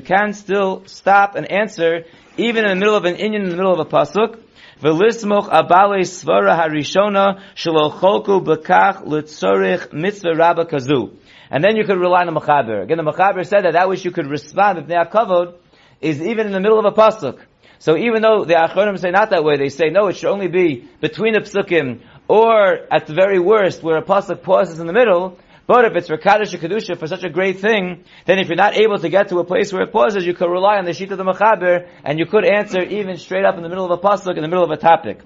can 0.02 0.32
still 0.34 0.82
stop 0.84 1.34
and 1.34 1.50
answer 1.50 2.04
even 2.36 2.64
in 2.66 2.70
the 2.70 2.76
middle 2.76 2.94
of 2.94 3.06
an 3.06 3.14
inyan, 3.14 3.44
in 3.44 3.48
the 3.48 3.56
middle 3.56 3.72
of 3.72 3.80
a 3.80 3.86
pasuk. 3.86 4.38
V'lismoch 4.82 5.48
abale 5.48 6.02
svara 6.02 6.54
harishona 6.60 7.40
shelo 7.54 7.90
cholku 7.98 8.44
litzorich 8.44 9.90
mitzvah 9.94 10.34
rabba 10.34 10.66
kazu. 10.66 11.16
And 11.50 11.64
then 11.64 11.76
you 11.76 11.84
could 11.84 11.96
rely 11.96 12.26
on 12.26 12.34
the 12.34 12.38
Mechaber. 12.38 12.82
Again, 12.82 12.98
the 12.98 13.04
Mechaber 13.04 13.46
said 13.46 13.64
that 13.64 13.72
that 13.72 13.88
which 13.88 14.04
you 14.04 14.10
could 14.10 14.26
respond 14.26 14.86
with 14.86 15.10
covered 15.10 15.54
is 16.02 16.20
even 16.20 16.46
in 16.46 16.52
the 16.52 16.60
middle 16.60 16.78
of 16.78 16.84
a 16.84 16.92
pasuk. 16.92 17.40
So 17.78 17.96
even 17.96 18.20
though 18.20 18.44
the 18.44 18.52
Achronim 18.52 18.98
say 18.98 19.10
not 19.10 19.30
that 19.30 19.44
way, 19.44 19.56
they 19.56 19.70
say 19.70 19.88
no, 19.88 20.08
it 20.08 20.16
should 20.16 20.28
only 20.28 20.48
be 20.48 20.86
between 21.00 21.32
the 21.32 21.40
psukim, 21.40 22.02
or 22.28 22.80
at 22.92 23.06
the 23.06 23.14
very 23.14 23.38
worst, 23.38 23.82
where 23.82 23.96
a 23.96 24.02
pasuk 24.02 24.42
pauses 24.42 24.78
in 24.78 24.86
the 24.86 24.92
middle, 24.92 25.38
but 25.70 25.84
if 25.84 25.94
it's 25.94 26.08
for 26.08 26.16
Kaddish 26.16 26.52
or 26.52 26.58
Kedusha, 26.58 26.98
for 26.98 27.06
such 27.06 27.22
a 27.22 27.30
great 27.30 27.60
thing, 27.60 28.02
then 28.26 28.40
if 28.40 28.48
you're 28.48 28.56
not 28.56 28.76
able 28.76 28.98
to 28.98 29.08
get 29.08 29.28
to 29.28 29.38
a 29.38 29.44
place 29.44 29.72
where 29.72 29.82
it 29.82 29.92
pauses, 29.92 30.26
you 30.26 30.34
could 30.34 30.50
rely 30.50 30.78
on 30.78 30.84
the 30.84 30.92
sheet 30.92 31.12
of 31.12 31.18
the 31.18 31.22
Mechaber, 31.22 31.86
and 32.02 32.18
you 32.18 32.26
could 32.26 32.44
answer 32.44 32.82
even 32.82 33.16
straight 33.18 33.44
up 33.44 33.54
in 33.56 33.62
the 33.62 33.68
middle 33.68 33.84
of 33.84 33.92
a 33.92 34.02
pasuk, 34.02 34.34
in 34.34 34.42
the 34.42 34.48
middle 34.48 34.64
of 34.64 34.72
a 34.72 34.76
topic. 34.76 35.20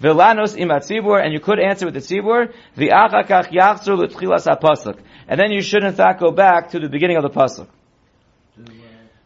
Vilanos 0.00 0.56
imatzibur, 0.56 1.22
and 1.22 1.34
you 1.34 1.40
could 1.40 1.60
answer 1.60 1.84
with 1.84 1.92
the 1.92 2.00
tzibur, 2.00 2.54
v'achakach 2.78 3.52
yachzur 3.52 3.98
l'tchilas 3.98 4.44
ha-pasuk. 4.44 4.98
And 5.28 5.38
then 5.38 5.52
you 5.52 5.60
should 5.60 5.84
in 5.84 5.92
fact 5.92 6.18
go 6.18 6.30
back 6.30 6.70
to 6.70 6.80
the 6.80 6.88
beginning 6.88 7.18
of 7.18 7.22
the 7.22 7.28
pasuk. 7.28 7.68
Do 8.56 8.62
uh, 8.62 8.68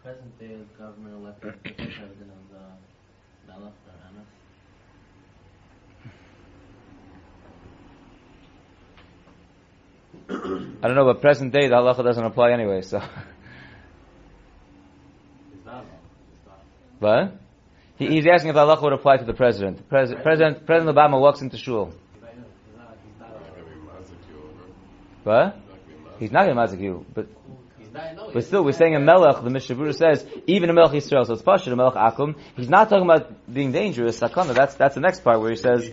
present 0.02 0.40
day 0.40 0.56
government 0.76 1.14
elected 1.22 1.54
president 1.62 2.32
of 2.34 2.50
the 2.50 2.64
Melech 3.46 3.74
or 3.87 3.94
Emes? 4.11 4.26
I 10.30 10.86
don't 10.86 10.94
know, 10.94 11.06
but 11.06 11.20
present 11.20 11.52
day, 11.52 11.68
the 11.68 11.74
halacha 11.74 12.04
doesn't 12.04 12.24
apply 12.24 12.52
anyway, 12.52 12.82
so. 12.82 13.00
What? 16.98 17.36
He, 17.96 18.08
he's 18.08 18.26
asking 18.26 18.50
if 18.50 18.54
the 18.54 18.60
halacha 18.60 18.82
would 18.82 18.92
apply 18.92 19.18
to 19.18 19.24
the 19.24 19.32
president. 19.32 19.88
Pres- 19.88 20.14
president, 20.22 20.66
President 20.66 20.96
Obama 20.96 21.20
walks 21.20 21.40
into 21.40 21.56
shul. 21.56 21.92
What? 25.24 25.56
He's 26.18 26.32
not 26.32 26.46
going 26.46 26.56
to 26.56 26.62
mazik 26.62 26.80
you, 26.80 27.06
but 27.14 27.28
but 28.32 28.44
still, 28.44 28.64
we're 28.64 28.72
saying 28.72 28.94
a 28.94 29.00
melech. 29.00 29.42
The 29.42 29.50
Mishabura 29.50 29.94
says 29.94 30.26
even 30.46 30.70
a 30.70 30.72
melech 30.72 30.92
Yisrael. 30.92 31.26
So 31.26 31.32
it's 31.32 31.42
pashut 31.42 31.72
a 31.72 31.76
melech 31.76 31.94
akum. 31.94 32.36
He's 32.56 32.68
not 32.68 32.88
talking 32.88 33.04
about 33.04 33.52
being 33.52 33.72
dangerous. 33.72 34.20
Sakana. 34.20 34.54
That's 34.54 34.74
that's 34.74 34.94
the 34.94 35.00
next 35.00 35.24
part 35.24 35.40
where 35.40 35.50
he 35.50 35.56
says. 35.56 35.84
He 35.84 35.92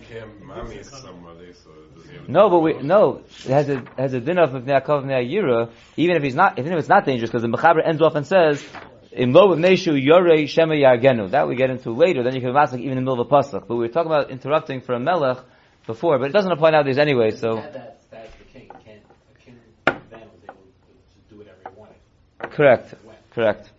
can't 2.06 2.12
mommy 2.12 2.12
somebody, 2.12 2.12
so 2.12 2.12
does 2.12 2.12
he 2.12 2.16
have 2.16 2.28
No, 2.28 2.50
but 2.50 2.60
we 2.60 2.82
no. 2.82 3.22
It 3.44 3.50
has 3.50 3.68
a 3.68 3.84
has 3.98 4.12
a 4.14 4.20
din 4.20 4.38
of 4.38 4.50
Mipnei 4.50 4.82
Akov 4.82 5.04
Mipnei 5.04 5.30
Yira, 5.30 5.70
even 5.96 6.16
if 6.16 6.22
he's 6.22 6.34
not, 6.34 6.58
even 6.58 6.72
if 6.72 6.78
it's 6.78 6.88
not 6.88 7.04
dangerous, 7.04 7.30
because 7.30 7.42
the 7.42 7.48
Mechaber 7.48 7.86
ends 7.86 8.02
off 8.02 8.14
and 8.14 8.26
says, 8.26 8.64
"In 9.12 9.32
lo 9.32 9.54
Neshu 9.56 9.92
Yorei 10.02 10.48
Shema 10.48 10.74
Yargenu." 10.74 11.30
That 11.30 11.48
we 11.48 11.56
get 11.56 11.70
into 11.70 11.92
later. 11.92 12.22
Then 12.22 12.34
you 12.34 12.40
can 12.40 12.52
mask 12.52 12.74
even 12.74 12.90
in 12.90 12.94
the 12.96 13.00
middle 13.00 13.20
of 13.20 13.26
a 13.26 13.30
pasuk. 13.30 13.66
But 13.66 13.76
we 13.76 13.80
were 13.80 13.88
talking 13.88 14.10
about 14.10 14.30
interrupting 14.30 14.80
for 14.80 14.94
a 14.94 15.00
melech 15.00 15.38
before, 15.86 16.18
but 16.18 16.28
it 16.28 16.32
doesn't 16.32 16.50
apply 16.50 16.70
nowadays 16.70 16.98
anyway. 16.98 17.30
So 17.30 17.56
that's, 17.56 18.06
that's 18.10 18.36
the 18.36 18.44
king. 18.44 18.70
A 18.72 19.38
king 19.38 19.60
then 19.86 20.20
was 20.20 20.42
able 20.44 20.56
to 20.56 21.30
do 21.30 21.38
whatever 21.38 21.58
he 21.62 21.78
wanted. 21.78 21.96
correct, 22.52 22.94
correct. 23.30 23.70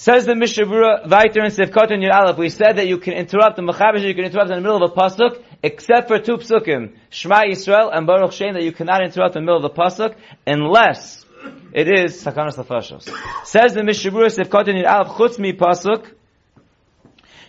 Says 0.00 0.26
the 0.26 0.34
Mishabura 0.34 1.08
Viter 1.08 1.42
and 1.42 1.52
Sivkot 1.52 1.92
and 1.92 2.08
Aleph. 2.08 2.38
We 2.38 2.50
said 2.50 2.74
that 2.76 2.86
you 2.86 2.98
can 2.98 3.14
interrupt 3.14 3.56
the 3.56 3.62
Mechaber. 3.62 4.00
You 4.00 4.14
can 4.14 4.26
interrupt 4.26 4.48
in 4.48 4.54
the 4.54 4.60
middle 4.60 4.80
of 4.80 4.92
a 4.92 4.94
pasuk, 4.94 5.42
except 5.60 6.06
for 6.06 6.20
two 6.20 6.36
psukim, 6.36 6.94
Shema 7.10 7.46
Yisrael 7.46 7.90
and 7.92 8.06
Baruch 8.06 8.30
Shem, 8.32 8.54
that 8.54 8.62
you 8.62 8.70
cannot 8.70 9.02
interrupt 9.02 9.34
in 9.34 9.42
the 9.42 9.46
middle 9.46 9.66
of 9.66 9.74
the 9.74 9.82
pasuk 9.82 10.14
unless 10.46 11.26
it 11.72 11.88
is 11.88 12.22
Sakanas 12.22 12.54
Lafashos. 12.54 13.12
Says 13.44 13.74
the 13.74 13.80
Mishabura 13.80 14.30
Sivkot 14.32 14.68
and 14.68 14.86
Aleph 14.86 15.16
Chutz 15.16 15.36
mi 15.40 15.52
pasuk. 15.52 16.12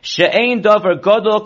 She'ein 0.02 0.62
dover 0.62 0.96
godol 0.96 1.46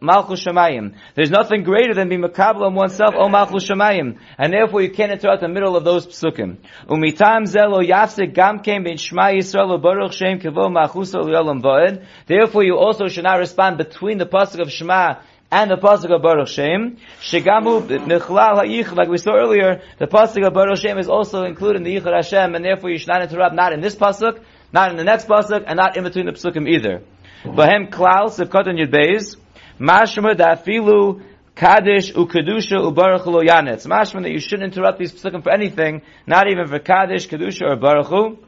malchus 0.00 0.44
shemayim. 0.44 0.94
There's 1.14 1.30
nothing 1.30 1.62
greater 1.62 1.94
than 1.94 2.08
being 2.08 2.22
makabel 2.22 2.66
on 2.66 2.74
oneself, 2.74 3.14
o 3.16 3.28
malchus 3.28 3.68
shemayim. 3.68 4.18
And 4.38 4.52
therefore 4.52 4.82
you 4.82 4.90
can't 4.90 5.12
interrupt 5.12 5.40
the 5.40 5.48
middle 5.48 5.76
of 5.76 5.84
those 5.84 6.06
psukim. 6.06 6.58
Umitam 6.88 7.44
yafsik 7.44 8.34
gam 8.34 8.60
kem 8.60 8.84
ben 8.84 8.96
shema 8.96 9.30
yisrael 9.32 9.80
baruch 9.80 10.12
shem 10.12 10.38
kevo 10.38 10.70
malchus 10.72 11.14
olam 11.14 11.62
va'ed. 11.62 12.04
Therefore 12.26 12.64
you 12.64 12.76
also 12.76 13.08
should 13.08 13.24
not 13.24 13.38
respond 13.38 13.78
between 13.78 14.18
the 14.18 14.26
pasuk 14.26 14.60
of 14.60 14.70
Shema 14.70 15.20
and 15.50 15.70
the 15.70 15.76
pasuk 15.76 16.14
of 16.14 16.22
Baruch 16.22 16.48
Shem. 16.48 16.98
Michlal 17.20 18.56
ha'ich, 18.56 18.92
like 18.92 19.08
we 19.08 19.18
saw 19.18 19.34
earlier, 19.34 19.82
the 19.98 20.06
pasuk 20.06 20.46
of 20.46 20.52
Baruch 20.52 20.78
Shem 20.78 20.98
is 20.98 21.08
also 21.08 21.44
included 21.44 21.78
in 21.78 21.84
the 21.84 21.96
Yichud 21.96 22.14
Hashem, 22.14 22.54
and 22.54 22.64
therefore 22.64 22.90
you 22.90 22.98
should 22.98 23.08
not 23.08 23.22
interrupt, 23.22 23.54
not 23.54 23.72
in 23.72 23.80
this 23.80 23.94
pasuk, 23.94 24.42
not 24.72 24.90
in 24.90 24.96
the 24.96 25.04
next 25.04 25.28
pasuk, 25.28 25.64
and 25.66 25.76
not 25.76 25.96
in 25.96 26.04
between 26.04 26.26
the 26.26 26.32
pasukim 26.32 26.68
either. 26.68 27.02
Bahem 27.44 27.90
klal 27.90 28.30
sivkot 28.30 28.68
and 28.68 28.78
yudbeis, 28.78 29.36
mashma 29.78 30.34
dafilu 30.34 31.22
Kaddish 31.54 32.12
ukedusha 32.14 32.78
ubaruch 32.80 33.26
lo 33.26 33.42
yanetz. 33.42 33.86
Mashma 33.86 34.22
that 34.22 34.30
you 34.30 34.40
shouldn't 34.40 34.74
interrupt 34.74 34.98
these 34.98 35.12
psukim 35.12 35.42
for 35.42 35.52
anything, 35.52 36.00
not 36.26 36.50
even 36.50 36.66
for 36.66 36.78
Kaddish, 36.78 37.28
kedusha, 37.28 37.62
or 37.62 37.76
baruch 37.76 38.06
hu. 38.06 38.38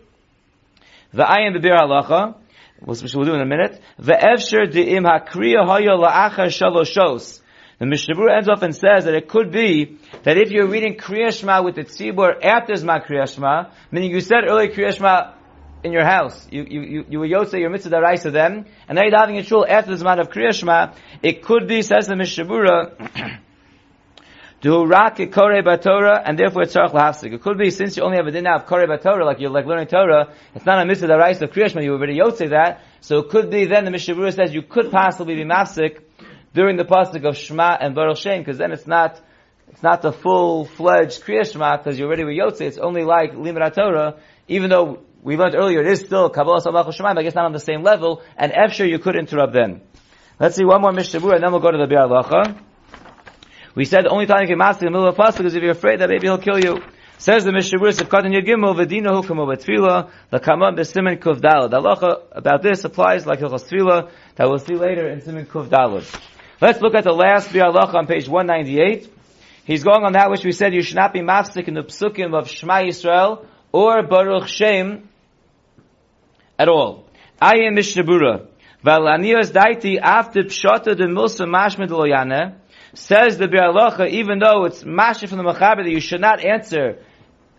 The 1.12 1.24
ayin 1.24 1.54
bebir 1.56 1.76
halacha, 1.78 2.36
which 2.80 3.14
we'll 3.14 3.26
do 3.26 3.34
in 3.34 3.40
a 3.42 3.46
minute. 3.46 3.80
The 3.98 4.14
efsher 4.14 4.66
de'im 4.72 5.04
hakriya 5.04 5.66
hoya 5.66 5.96
la'achar 5.96 6.48
shaloshos. 6.48 7.42
The 7.78 7.84
Mishnah 7.84 8.14
ends 8.34 8.48
off 8.48 8.62
and 8.62 8.74
says 8.74 9.04
that 9.04 9.12
it 9.12 9.28
could 9.28 9.52
be 9.52 9.98
that 10.22 10.38
if 10.38 10.50
you're 10.50 10.66
reading 10.66 10.96
Kriya 10.96 11.30
Shema 11.38 11.62
with 11.62 11.74
the 11.74 11.84
tzibur 11.84 12.42
after 12.42 12.72
Zman 12.72 13.04
Shema, 13.06 13.64
meaning 13.90 14.12
you 14.12 14.22
said 14.22 14.44
earlier 14.48 14.72
Kriya 14.72 14.96
Shema 14.96 15.34
in 15.86 15.92
your 15.92 16.04
house, 16.04 16.46
you, 16.50 16.66
you, 16.68 16.80
you, 16.82 17.06
you 17.08 17.18
were 17.20 17.26
Yotze, 17.26 17.58
your 17.58 17.70
mitzvah 17.70 17.96
daraisa 17.96 18.32
then, 18.32 18.66
and 18.88 18.96
now 18.96 19.02
you're 19.04 19.16
having 19.16 19.38
a 19.38 19.42
shul 19.42 19.64
after 19.66 19.96
the 19.96 20.04
Zman 20.04 20.20
of 20.20 20.28
Kriya 20.28 20.52
Shema, 20.52 20.92
it 21.22 21.42
could 21.42 21.66
be, 21.66 21.80
says 21.82 22.08
the 22.08 22.14
Mishabura, 22.14 23.38
do 24.60 24.84
rak 24.84 25.16
kore 25.32 25.62
batorah, 25.62 26.22
and 26.24 26.38
therefore 26.38 26.62
it's 26.62 26.74
tzarich 26.74 26.92
lahafsik. 26.92 27.32
It 27.32 27.40
could 27.40 27.56
be 27.56 27.70
since 27.70 27.96
you 27.96 28.02
only 28.02 28.16
have 28.16 28.26
a 28.26 28.32
din 28.32 28.46
of 28.46 28.66
kore 28.66 28.86
batorah, 28.86 29.24
like 29.24 29.40
you're 29.40 29.50
like 29.50 29.64
learning 29.64 29.86
Torah, 29.86 30.34
it's 30.54 30.66
not 30.66 30.82
a 30.82 30.84
mitzvah 30.84 31.06
daraisa 31.06 31.42
of 31.42 31.52
Kriya 31.52 31.70
Shema, 31.70 31.82
you 31.82 31.92
already 31.92 32.18
yotze 32.18 32.50
that, 32.50 32.82
so 33.00 33.18
it 33.20 33.30
could 33.30 33.50
be 33.50 33.66
then 33.66 33.84
the 33.84 33.90
Mishnah 33.90 34.32
says 34.32 34.52
you 34.52 34.62
could 34.62 34.90
possibly 34.90 35.36
be 35.36 35.44
mafsik 35.44 36.00
during 36.52 36.76
the 36.76 36.84
pasuk 36.84 37.24
of 37.24 37.36
Shema 37.36 37.76
and 37.80 37.94
Baruch 37.94 38.18
Shem, 38.18 38.40
because 38.40 38.58
then 38.58 38.72
it's 38.72 38.86
not 38.86 39.20
it's 39.68 39.82
not 39.82 40.02
the 40.02 40.12
full 40.12 40.64
fledged 40.64 41.22
Kriya 41.22 41.50
Shema 41.50 41.76
because 41.76 41.98
you 41.98 42.06
already 42.06 42.24
were 42.24 42.30
Yotze. 42.30 42.62
It's 42.62 42.78
only 42.78 43.04
like 43.04 43.32
Limud 43.32 43.74
Torah, 43.74 44.16
even 44.48 44.70
though 44.70 45.02
we 45.26 45.36
learned 45.36 45.56
earlier, 45.56 45.80
it 45.80 45.88
is 45.88 46.00
still 46.02 46.30
Kabbalah 46.30 46.62
Sabach 46.62 46.86
Shemayim, 46.94 47.16
but 47.16 47.18
I 47.18 47.22
guess 47.24 47.34
not 47.34 47.46
on 47.46 47.52
the 47.52 47.58
same 47.58 47.82
level, 47.82 48.22
and 48.36 48.52
Efsher 48.52 48.88
you 48.88 49.00
could 49.00 49.16
interrupt 49.16 49.52
then. 49.52 49.80
Let's 50.38 50.54
see 50.54 50.64
one 50.64 50.80
more 50.80 50.92
Mishnah 50.92 51.18
and 51.18 51.42
then 51.42 51.50
we'll 51.50 51.60
go 51.60 51.72
to 51.72 51.78
the 51.78 51.92
Biur 51.92 52.08
Halacha. 52.08 52.56
We 53.74 53.86
said 53.86 54.04
the 54.04 54.10
only 54.10 54.26
time 54.26 54.42
you 54.42 54.46
can 54.46 54.58
master 54.58 54.86
in 54.86 54.92
the 54.92 54.96
middle 54.96 55.08
of 55.08 55.18
a 55.18 55.20
pasuk 55.20 55.44
is 55.44 55.56
if 55.56 55.62
you're 55.64 55.72
afraid 55.72 56.00
that 56.00 56.10
maybe 56.10 56.28
he'll 56.28 56.38
kill 56.38 56.60
you. 56.60 56.80
Says 57.18 57.42
the 57.42 57.50
Mishnah 57.50 57.76
Berurah, 57.76 58.00
if 58.00 58.08
Katan 58.08 58.40
Yagimel, 58.40 58.76
Vedina 58.76 59.20
Hukamo 59.20 59.52
Betfila, 59.52 60.10
the 60.30 60.38
Kama 60.38 60.72
Besimen 60.72 61.18
Kuf 61.18 61.40
Dalad. 61.40 61.70
The 61.70 61.80
halacha 61.80 62.22
about 62.30 62.62
this 62.62 62.84
applies 62.84 63.26
like 63.26 63.40
Hilchos 63.40 63.68
Tefillah, 63.68 64.10
that 64.36 64.48
we'll 64.48 64.60
see 64.60 64.76
later 64.76 65.08
in 65.08 65.22
Simen 65.22 65.46
Kuf. 65.46 66.20
Let's 66.60 66.80
look 66.80 66.94
at 66.94 67.02
the 67.02 67.12
last 67.12 67.48
Biur 67.48 67.74
Halacha 67.74 67.94
on 67.94 68.06
page 68.06 68.28
198. 68.28 69.12
He's 69.64 69.82
going 69.82 70.04
on 70.04 70.12
that 70.12 70.30
which 70.30 70.44
we 70.44 70.52
said 70.52 70.72
you 70.72 70.82
should 70.82 70.94
not 70.94 71.12
be 71.12 71.20
mafsik 71.20 71.66
in 71.66 71.74
the 71.74 71.82
psukim 71.82 72.32
of 72.38 72.48
Shema 72.48 72.82
Yisrael 72.82 73.44
or 73.72 74.06
Baruch 74.06 74.46
Shem 74.46 75.08
at 76.58 76.68
all. 76.68 77.04
I 77.40 77.58
am 77.66 77.76
Berurah. 77.76 78.46
Valanias 78.84 79.50
daiti 79.50 79.98
after 80.00 80.44
pshata 80.44 80.96
de 80.96 81.06
milsa 81.06 81.46
mashmed 81.46 81.88
loyane 81.88 82.54
says 82.94 83.36
the 83.36 83.46
Biur 83.46 83.74
Halacha, 83.74 84.08
even 84.08 84.38
though 84.38 84.64
it's 84.64 84.84
mashmed 84.84 85.28
from 85.28 85.38
the 85.38 85.44
Machaber 85.44 85.84
that 85.84 85.90
you 85.90 86.00
should 86.00 86.20
not 86.20 86.44
answer 86.44 86.98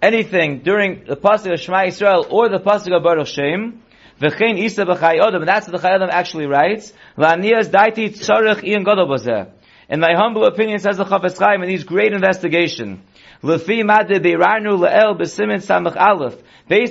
anything 0.02 0.60
during 0.60 1.04
the 1.06 1.16
pasuk 1.16 1.54
of 1.54 1.60
Shema 1.60 1.84
Yisrael 1.84 2.32
or 2.32 2.50
the 2.50 2.60
pasuk 2.60 2.96
of 2.96 3.04
Baruch 3.04 3.28
Shem. 3.28 3.82
V'chein 4.22 4.58
isa 4.58 4.86
b'chai 4.86 5.46
that's 5.46 5.68
what 5.68 5.80
the 5.80 5.88
Chai 5.88 6.08
actually 6.10 6.48
writes. 6.48 6.94
Lanias 7.18 7.70
daiti 7.70 8.10
tzarech 8.10 8.64
ian 8.64 8.84
gadol 8.84 9.08
bazeh. 9.08 9.52
In 9.90 10.00
my 10.02 10.14
humble 10.16 10.46
opinion, 10.46 10.80
says 10.80 10.98
the 10.98 11.06
Chafetz 11.06 11.40
Chaim, 11.40 11.64
in 11.64 11.70
these 11.70 11.86
great 11.86 12.12
investigation, 12.12 13.02
based 13.42 13.70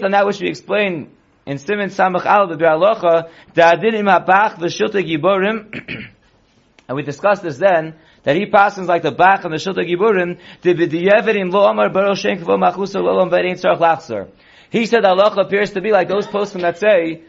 on 0.02 0.10
that 0.12 0.26
which 0.26 0.40
we 0.40 0.48
explained 0.48 1.10
in 1.46 1.58
Simin 1.58 1.90
Samach 1.90 2.26
Al 2.26 2.48
the 2.48 2.56
Biur 2.56 2.76
Halacha, 2.76 3.30
Da'adinim 3.54 4.08
HaBach 4.10 4.58
V'Shilta 4.58 5.00
Giborim, 5.02 5.72
and 6.88 6.96
we 6.96 7.02
discussed 7.02 7.42
this 7.42 7.56
then, 7.56 7.94
that 8.24 8.34
he 8.34 8.46
passes 8.46 8.88
like 8.88 9.02
the 9.02 9.12
Bach 9.12 9.44
and 9.44 9.52
the 9.52 9.58
Shilta 9.58 9.88
Giborim, 9.88 10.40
Dividiyeverim 10.62 11.52
Lo 11.52 11.64
Amar 11.64 11.90
Baruch 11.90 12.18
Shem 12.18 12.38
Kvo 12.38 12.58
Machusa 12.58 13.00
Lo 13.00 13.16
Lam 13.16 13.30
Verein 13.30 13.54
Tzarech 13.54 13.78
Lachzer. 13.78 14.28
He 14.70 14.86
said 14.86 15.04
halacha 15.04 15.46
appears 15.46 15.72
to 15.74 15.80
be 15.80 15.92
like 15.92 16.08
those 16.08 16.26
posting 16.26 16.62
that 16.62 16.78
say, 16.78 17.22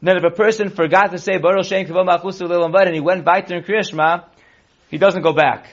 that 0.00 0.16
if 0.16 0.24
a 0.24 0.30
person 0.30 0.70
forgot 0.70 1.10
to 1.10 1.18
say 1.18 1.36
Baruch 1.36 1.66
Shem 1.66 1.86
Kvo 1.86 2.08
Machusa 2.08 2.48
Lo 2.48 2.60
Lam 2.60 2.74
and 2.74 2.94
he 2.94 3.00
went 3.00 3.26
by 3.26 3.40
in 3.40 3.62
Kriyashma, 3.62 4.24
he 4.90 4.96
doesn't 4.96 5.22
go 5.22 5.34
back. 5.34 5.68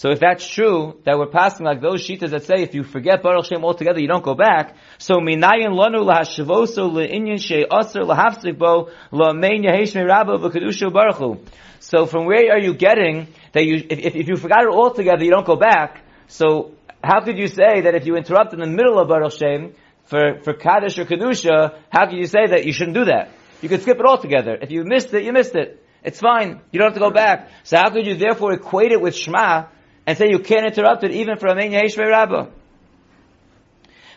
So 0.00 0.10
if 0.12 0.18
that's 0.18 0.48
true, 0.48 0.98
that 1.04 1.18
we're 1.18 1.26
passing 1.26 1.66
like 1.66 1.82
those 1.82 2.02
shitas 2.02 2.30
that 2.30 2.44
say 2.44 2.62
if 2.62 2.74
you 2.74 2.84
forget 2.84 3.22
Baruch 3.22 3.44
Shem 3.44 3.62
altogether, 3.62 4.00
you 4.00 4.08
don't 4.08 4.24
go 4.24 4.34
back. 4.34 4.74
So 4.96 5.16
minayin 5.16 5.74
lanu 5.76 6.06
lahashavoso 6.10 6.90
leinyan 6.90 7.38
she 7.38 7.66
aser 7.70 8.00
lahafzik 8.00 8.56
bo 8.56 8.88
lamein 9.12 9.62
yaheshme 9.62 10.08
rabba 10.08 10.38
v'kedusha 10.38 10.88
baruchu. 10.90 11.46
So 11.80 12.06
from 12.06 12.24
where 12.24 12.50
are 12.50 12.58
you 12.58 12.72
getting 12.72 13.28
that 13.52 13.66
you, 13.66 13.74
if, 13.90 13.98
if, 13.98 14.16
if 14.16 14.28
you 14.28 14.36
forgot 14.36 14.62
it 14.62 14.70
altogether, 14.70 15.22
you 15.22 15.32
don't 15.32 15.44
go 15.44 15.56
back? 15.56 16.02
So 16.28 16.72
how 17.04 17.20
could 17.20 17.36
you 17.36 17.48
say 17.48 17.82
that 17.82 17.94
if 17.94 18.06
you 18.06 18.16
interrupt 18.16 18.54
in 18.54 18.60
the 18.60 18.66
middle 18.66 18.98
of 18.98 19.08
Baruch 19.08 19.34
Shem 19.34 19.74
for, 20.04 20.40
for 20.42 20.54
Kaddish 20.54 20.98
or 20.98 21.04
Kedusha, 21.04 21.76
how 21.90 22.06
could 22.06 22.16
you 22.16 22.24
say 22.24 22.46
that 22.46 22.64
you 22.64 22.72
shouldn't 22.72 22.96
do 22.96 23.04
that? 23.04 23.32
You 23.60 23.68
could 23.68 23.82
skip 23.82 23.98
it 23.98 24.06
altogether. 24.06 24.56
If 24.62 24.70
you 24.70 24.82
missed 24.82 25.12
it, 25.12 25.24
you 25.24 25.34
missed 25.34 25.54
it. 25.56 25.84
It's 26.02 26.20
fine. 26.20 26.62
You 26.72 26.78
don't 26.78 26.86
have 26.86 26.94
to 26.94 27.00
go 27.00 27.10
back. 27.10 27.50
So 27.64 27.76
how 27.76 27.90
could 27.90 28.06
you 28.06 28.16
therefore 28.16 28.54
equate 28.54 28.92
it 28.92 29.00
with 29.02 29.14
Shema 29.14 29.66
and 30.06 30.16
say 30.18 30.30
you 30.30 30.38
can't 30.38 30.66
interrupt 30.66 31.04
it 31.04 31.12
even 31.12 31.36
for 31.36 31.48
a 31.48 31.54
Mein 31.54 31.72
Yeshve 31.72 32.08
Rabbah? 32.08 32.46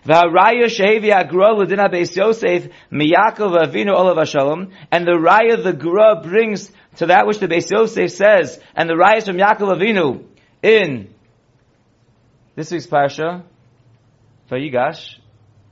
V'haraya 0.06 0.66
shehevi 0.66 1.12
agra 1.12 1.54
l'dina 1.54 1.90
beis 1.90 2.16
Yosef 2.16 2.68
miyakov 2.92 3.58
avinu 3.58 3.94
olav 3.94 4.18
hashalom, 4.18 4.72
and 4.92 5.08
the 5.08 5.12
raya 5.12 5.64
the 5.64 5.72
gra 5.72 6.22
brings 6.22 6.72
to 6.98 7.06
that 7.06 7.26
which 7.26 7.40
the 7.40 7.48
beis 7.48 7.72
Yosef 7.72 8.12
says, 8.12 8.60
and 8.76 8.90
the 8.90 8.96
raya 8.96 9.24
from 9.24 9.38
Yaakov 9.38 9.78
Avinu 9.78 10.26
in 10.62 11.14
this 12.56 12.72
week's 12.72 12.88
parsha, 12.88 13.44
Vayigash, 14.52 15.20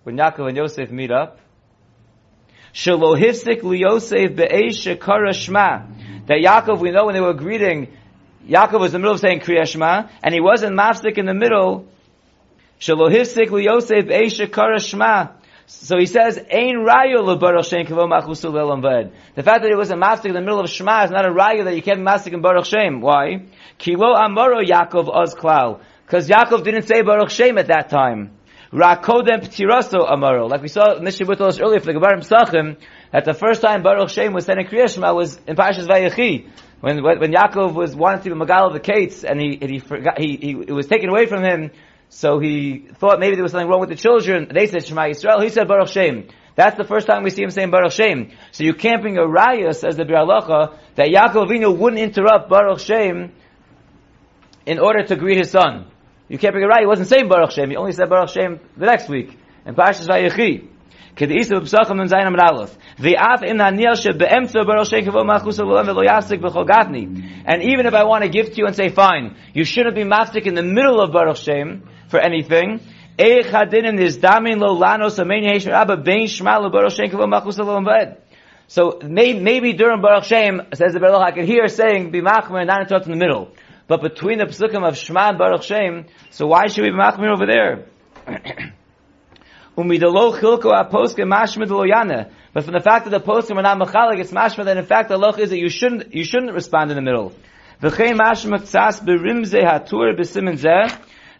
when 0.03 0.17
Yaakov 0.17 0.47
and 0.47 0.57
Yosef 0.57 0.91
meet 0.91 1.11
up. 1.11 1.39
Shalohifsik 2.73 3.61
liyosef 3.61 4.35
be'esh 4.35 4.85
shekara 4.85 5.31
shma. 5.31 6.25
That 6.27 6.37
Yaakov, 6.37 6.79
we 6.79 6.91
know 6.91 7.05
when 7.05 7.15
they 7.15 7.21
were 7.21 7.33
greeting, 7.33 7.89
Yaakov 8.47 8.79
was 8.79 8.93
in 8.93 8.93
the 8.93 8.99
middle 8.99 9.13
of 9.13 9.19
saying 9.19 9.39
Kriya 9.39 9.67
Shema, 9.67 10.09
and 10.23 10.33
he 10.33 10.41
wasn't 10.41 10.77
mafsik 10.77 11.17
in 11.17 11.25
the 11.25 11.33
middle. 11.33 11.87
Shalohifsik 12.79 13.47
liyosef 13.47 14.07
be'esh 14.07 14.39
shekara 14.39 14.77
shma. 14.77 15.31
So 15.67 15.97
he 15.97 16.05
says, 16.05 16.37
Ein 16.37 16.83
rayo 16.83 17.23
shem 17.61 17.85
The 17.85 19.43
fact 19.43 19.61
that 19.63 19.71
it 19.71 19.77
was 19.77 19.89
a 19.89 19.95
mafsik 19.95 20.25
in 20.25 20.33
the 20.33 20.41
middle 20.41 20.59
of 20.59 20.69
Shema 20.69 21.05
is 21.05 21.11
not 21.11 21.25
a 21.25 21.31
rayo 21.31 21.63
that 21.63 21.75
you 21.75 21.81
can't 21.81 22.05
be 22.05 22.33
in 22.33 22.41
Baruch 22.41 22.65
Shem. 22.65 22.99
Why? 22.99 23.45
Kilo 23.77 24.13
amaro 24.13 24.61
Yaakov 24.61 25.07
oz 25.07 25.33
klal. 25.33 25.79
Because 26.05 26.27
Yaakov 26.27 26.65
didn't 26.65 26.87
say 26.87 27.03
Baruch 27.03 27.29
Shem 27.29 27.57
at 27.57 27.67
that 27.67 27.89
time. 27.89 28.31
Rakodem 28.73 29.43
Ptiraso 29.43 30.09
Amaro. 30.09 30.49
Like 30.49 30.61
we 30.61 30.69
saw 30.69 30.99
Mishnah 30.99 31.25
Butos 31.25 31.61
earlier 31.61 31.79
for 31.79 31.87
the 31.87 31.93
Gebarim 31.93 32.25
Sachim, 32.25 32.77
that 33.11 33.25
the 33.25 33.33
first 33.33 33.61
time 33.61 33.83
Baruch 33.83 34.09
Shem 34.09 34.33
was 34.33 34.45
saying 34.45 34.65
Kriya 34.67 34.93
Shema 34.93 35.13
was 35.13 35.39
in 35.47 35.55
Parashas 35.55 35.87
Vayechi. 35.87 36.49
When, 36.81 37.03
when 37.03 37.31
Yaakov 37.31 37.73
was 37.73 37.95
wanting 37.95 38.23
to 38.23 38.29
be 38.31 38.35
Magal 38.35 38.67
of 38.67 38.73
the 38.73 38.79
Kates, 38.79 39.23
and 39.23 39.39
he, 39.39 39.57
and 39.61 39.69
he 39.69 39.79
forgot, 39.79 40.19
he, 40.19 40.37
he, 40.41 40.51
it 40.67 40.71
was 40.71 40.87
taken 40.87 41.09
away 41.09 41.27
from 41.27 41.43
him, 41.43 41.71
so 42.09 42.39
he 42.39 42.87
thought 42.95 43.19
maybe 43.19 43.35
there 43.35 43.43
was 43.43 43.51
something 43.51 43.69
wrong 43.69 43.79
with 43.79 43.89
the 43.89 43.95
children. 43.95 44.49
They 44.53 44.65
said 44.65 44.85
Shema 44.85 45.03
Yisrael, 45.03 45.43
he 45.43 45.49
said 45.49 45.67
Baruch 45.67 45.89
Shem. 45.89 46.27
That's 46.55 46.75
the 46.75 46.83
first 46.83 47.07
time 47.07 47.23
we 47.23 47.29
see 47.29 47.43
him 47.43 47.51
saying 47.51 47.69
Baruch 47.69 47.93
Shem. 47.93 48.31
So 48.51 48.63
you 48.63 48.73
can't 48.73 49.01
bring 49.01 49.17
a 49.17 49.21
raya, 49.21 49.73
says 49.75 49.95
the 49.95 50.03
Biur 50.03 50.25
Halacha, 50.25 50.77
that 50.95 51.07
Yaakov 51.07 51.47
Avinu 51.47 51.77
wouldn't 51.77 52.01
interrupt 52.01 52.49
Baruch 52.49 52.79
Shem 52.79 53.31
in 54.65 54.79
order 54.79 55.03
to 55.03 55.15
greet 55.15 55.37
his 55.37 55.51
son. 55.51 55.85
You 56.27 56.37
can't 56.37 56.53
bring 56.53 56.65
a 56.65 56.67
right. 56.67 56.81
He 56.81 56.87
wasn't 56.87 57.09
saying 57.09 57.29
Baruch 57.29 57.51
Shem. 57.51 57.69
He 57.69 57.75
only 57.75 57.91
said 57.91 58.09
Baruch 58.09 58.29
Shem 58.29 58.59
the 58.75 58.85
next 58.87 59.07
week. 59.07 59.37
In 59.65 59.75
Parshas 59.75 60.07
Vayechi. 60.07 60.67
And 61.17 61.31
yasik. 66.09 66.41
And 67.45 67.63
even 67.63 67.85
if 67.85 67.93
I 67.93 68.03
want 68.03 68.23
to 68.23 68.29
give 68.29 68.51
to 68.51 68.57
you 68.57 68.65
and 68.65 68.75
say, 68.75 68.89
fine, 68.89 69.35
you 69.53 69.63
shouldn't 69.63 69.95
be 69.95 70.03
maftik 70.03 70.45
in 70.45 70.55
the 70.55 70.63
middle 70.63 70.99
of 71.01 71.11
Baruch 71.11 71.37
Shem 71.37 71.87
for 72.09 72.19
anything, 72.19 72.79
lo. 73.19 73.35
So 78.67 78.99
maybe, 79.03 79.39
maybe 79.39 79.73
during 79.73 80.01
Baruch 80.01 80.23
Shem, 80.23 80.61
says 80.73 80.93
the 80.93 80.99
Baruch, 80.99 81.21
I 81.21 81.31
could 81.31 81.45
hear 81.45 81.67
saying, 81.67 82.11
be 82.11 82.21
machmer 82.21 82.65
not 82.65 82.81
interrupt 82.81 83.05
in 83.05 83.11
the 83.11 83.17
middle. 83.17 83.51
But 83.87 84.01
between 84.01 84.37
the 84.37 84.45
psukim 84.45 84.87
of 84.87 84.97
Shema 84.97 85.29
and 85.29 85.37
Baruch 85.37 85.63
Shem, 85.63 86.05
so 86.29 86.47
why 86.47 86.67
should 86.67 86.83
we 86.83 86.91
be 86.91 86.95
machmir 86.95 87.33
over 87.33 87.45
there? 87.45 87.87
Umidalo 88.25 88.29
chilko 88.29 88.39
aposkim 88.39 88.69
mashmid 88.69 88.69
loyane. 88.69 88.71
But 89.73 89.83
from 89.83 89.87
the 92.73 92.81
fact 92.83 93.05
that 93.05 93.11
the 93.11 93.21
poskim 93.21 93.57
are 93.57 93.61
not 93.61 93.79
machalik, 93.79 94.19
it's 94.19 94.31
mashmid, 94.31 94.65
then 94.65 94.77
in 94.77 94.85
fact 94.85 95.07
the 95.07 95.17
loch 95.17 95.39
is 95.39 95.49
that 95.51 95.59
you 95.59 95.69
shouldn't, 95.69 96.13
you 96.13 96.25
shouldn't 96.25 96.53
respond 96.53 96.91
in 96.91 96.97
the 96.97 97.01
middle. 97.01 97.33
V'chein 97.81 98.17
mashmid 98.17 98.63
tzas 98.63 98.99
berimze 98.99 99.53
hatur 99.53 100.13
b'simen 100.19 100.57
zeh, 100.59 100.89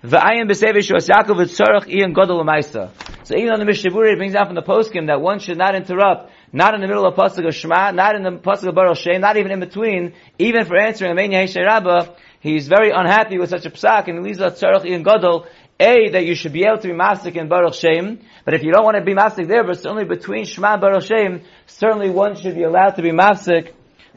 v'ayim 0.04 0.50
b'sevish 0.50 0.94
was 0.94 1.10
Yaakov 1.10 1.46
v'tzorach 1.46 1.88
iyan 1.88 2.14
godol 2.16 2.40
l'maisa. 2.42 2.92
So 3.24 3.36
even 3.36 3.52
on 3.52 3.60
the 3.60 3.66
Mishnah 3.66 3.92
it 3.92 4.18
brings 4.18 4.36
out 4.36 4.48
from 4.48 4.56
the 4.56 4.62
poskim 4.62 5.08
that 5.08 5.20
one 5.20 5.40
should 5.40 5.58
not 5.58 5.76
interrupt, 5.76 6.32
not 6.54 6.74
in 6.74 6.82
the 6.82 6.88
middle 6.88 7.06
of 7.06 7.16
pasuk 7.16 7.46
of 7.48 7.54
Shema, 7.54 7.92
not 7.92 8.16
in 8.16 8.24
the 8.24 8.32
pasuk 8.32 8.70
of 8.70 8.76
Baruch 8.76 8.98
Shem, 8.98 9.22
not 9.22 9.38
even 9.38 9.52
in 9.52 9.60
between, 9.60 10.14
even 10.40 10.66
for 10.66 10.78
answering 10.78 11.12
a 11.12 11.16
Menya 11.16 11.66
Rabbah, 11.66 12.14
he's 12.40 12.68
very 12.68 12.92
unhappy 12.92 13.38
with 13.38 13.50
such 13.50 13.66
a 13.66 13.70
psak, 13.70 14.08
and 14.08 14.18
he 14.18 14.24
leaves 14.24 14.42
us 14.42 14.62
tzarech 14.62 14.86
in 14.86 15.04
gadol, 15.04 15.48
a, 15.82 16.12
that 16.12 16.26
you 16.26 16.36
should 16.36 16.54
be 16.54 16.64
able 16.64 16.78
to 16.78 16.88
be 16.88 16.94
mastic 16.94 17.36
in 17.36 17.50
Baruch 17.50 17.74
Shem, 17.74 18.20
but 18.46 18.54
if 18.54 18.64
you 18.64 18.72
don't 18.72 18.84
want 18.84 18.98
to 18.98 19.04
be 19.04 19.14
mastic 19.14 19.48
there, 19.48 19.64
but 19.64 19.78
certainly 19.78 20.06
between 20.06 20.46
Shema 20.46 20.74
and 20.74 20.82
Baruch 20.82 21.04
Shem, 21.04 21.42
certainly 21.66 22.10
one 22.10 22.36
should 22.36 22.56
be 22.56 22.64
allowed 22.64 22.92
to 22.92 23.02
be 23.02 23.12
mastic 23.12 23.74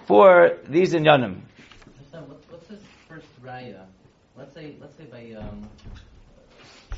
for 0.06 0.58
these 0.68 0.94
inyanim. 0.94 1.40
What's, 2.12 2.50
what's 2.50 2.68
his 2.68 2.80
first 3.08 3.26
raya? 3.42 3.86
Let's 4.36 4.54
say, 4.54 4.76
let's 4.80 4.96
say 4.96 5.04
by 5.04 5.32
um, 5.40 5.68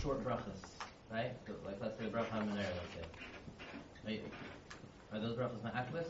short 0.00 0.24
brachas, 0.24 0.60
right? 1.12 1.32
Like 1.64 1.78
let's 1.80 1.98
say 1.98 2.06
bracha 2.06 2.30
hamanera, 2.30 2.74
let's 2.76 2.94
say. 4.04 4.20
Are 5.12 5.20
those 5.20 5.36
brachas 5.36 5.62
ma'akvis? 5.62 6.06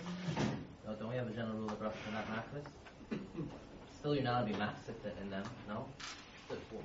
Oh, 0.89 0.95
don't 0.95 1.11
we 1.11 1.17
have 1.17 1.29
a 1.29 1.33
general 1.33 1.57
rule 1.57 1.69
that 1.69 1.81
brachas 1.81 2.09
are 2.09 2.13
not 2.13 2.27
ma'akvis? 2.31 2.67
Still, 3.99 4.15
you're 4.15 4.25
not 4.25 4.47
to 4.47 4.53
be 4.53 4.59
mafsik 4.59 5.21
in 5.21 5.31
them, 5.31 5.45
no? 5.69 5.87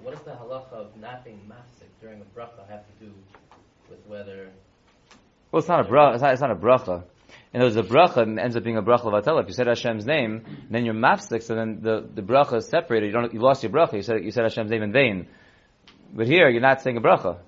What 0.04 0.15
does 0.15 0.24
the 0.24 0.32
halacha 0.32 0.74
of 0.74 0.97
not 0.97 1.24
being 1.24 1.39
mafsik 1.47 1.89
during 2.02 2.21
a 2.21 2.39
bracha 2.39 2.67
have 2.69 2.84
to 2.86 3.06
do 3.06 3.12
with 3.89 4.00
whether? 4.08 4.50
Well, 5.52 5.60
it's 5.60 5.67
not 5.67 5.86
a 5.86 5.89
bracha. 5.89 6.13
It's 6.13 6.21
not, 6.21 6.34
it's 6.34 6.41
not 6.41 6.52
a 6.52 6.56
bracha. 6.56 7.04
And 7.54 7.62
there's 7.62 7.76
a 7.76 7.84
bracha 7.84 8.17
and 8.17 8.39
ends 8.39 8.56
up 8.56 8.63
being 8.63 8.78
a 8.78 8.82
bracha 8.82 9.13
of 9.13 9.26
vatela. 9.26 9.41
If 9.41 9.47
you 9.47 9.54
said 9.54 9.67
Hashem's 9.67 10.06
name, 10.06 10.45
then 10.69 10.86
you're 10.86 10.93
mafsik, 10.93 11.43
so 11.43 11.56
then 11.56 11.80
the, 11.82 12.08
the 12.13 12.21
bracha 12.21 12.58
is 12.58 12.67
separated. 12.67 13.08
You 13.08 13.12
don't, 13.12 13.34
you 13.34 13.41
lost 13.41 13.62
your 13.63 13.71
bracha. 13.71 13.93
You 13.93 14.02
said, 14.02 14.24
you 14.24 14.32
said 14.32 14.43
Hashem's 14.43 14.71
name 14.71 14.84
in 14.84 14.91
vain. 14.91 15.28
But 16.13 16.28
here, 16.28 16.50
you're 16.50 16.62
not 16.62 16.82
saying 16.82 16.97
a 16.97 17.02
bracha. 17.02 17.39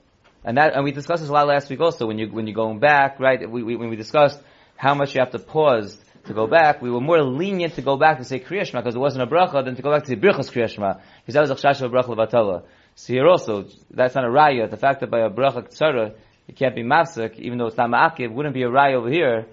And 0.44 0.58
that, 0.58 0.76
and 0.76 0.84
we 0.84 0.92
discussed 0.92 1.22
this 1.22 1.30
a 1.30 1.34
lot 1.34 1.48
last 1.48 1.70
week 1.70 1.80
also, 1.80 2.06
when 2.06 2.20
you, 2.20 2.28
when 2.28 2.48
you're 2.48 2.56
going 2.56 2.80
back, 2.80 3.20
right, 3.20 3.50
we, 3.50 3.64
we, 3.64 3.76
when 3.76 3.90
we 3.90 3.96
discussed 3.96 4.40
how 4.76 4.94
much 4.94 5.16
you 5.16 5.22
have 5.22 5.32
to 5.32 5.40
pause 5.40 5.98
to 6.26 6.34
go 6.34 6.48
back, 6.48 6.82
we 6.82 6.90
were 6.90 7.02
more 7.02 7.22
lenient 7.22 7.76
to 7.76 7.82
go 7.82 7.98
back 7.98 8.18
to 8.20 8.24
say 8.24 8.40
Kriya 8.40 8.66
Shema 8.66 8.82
because 8.82 8.96
it 8.96 9.00
wasn't 9.00 9.24
a 9.24 9.28
bracha 9.28 9.64
than 9.64 9.76
to 9.76 9.82
go 9.82 9.92
back 9.92 10.04
to 10.04 10.10
say 10.10 10.16
Birchas 10.16 10.52
Kriya 10.52 10.70
Shema 10.70 10.94
because 11.22 11.34
that 11.34 11.42
was 11.42 11.52
a 11.52 11.56
chash 11.56 11.82
of 11.82 11.94
a 11.94 11.96
bracha 11.96 12.16
levatala. 12.16 12.64
So 12.96 13.14
here 13.14 13.28
also, 13.28 13.66
that's 13.90 14.16
not 14.16 14.24
a 14.24 14.30
raya. 14.30 14.70
The 14.70 14.78
fact 14.78 15.02
that 15.02 15.10
by 15.10 15.20
a 15.20 15.30
bracha 15.30 15.70
tzara, 15.70 16.14
it 16.48 16.56
can't 16.56 16.76
be 16.76 16.84
mafsek, 16.84 17.40
even 17.40 17.58
though 17.58 17.68
it's 17.68 17.78
not 17.78 17.90
ma'akiv, 17.90 18.32
wouldn't 18.32 18.54
be 18.54 18.64
a 18.64 18.70
raya 18.70 18.96
over 18.96 19.10
here 19.10 19.48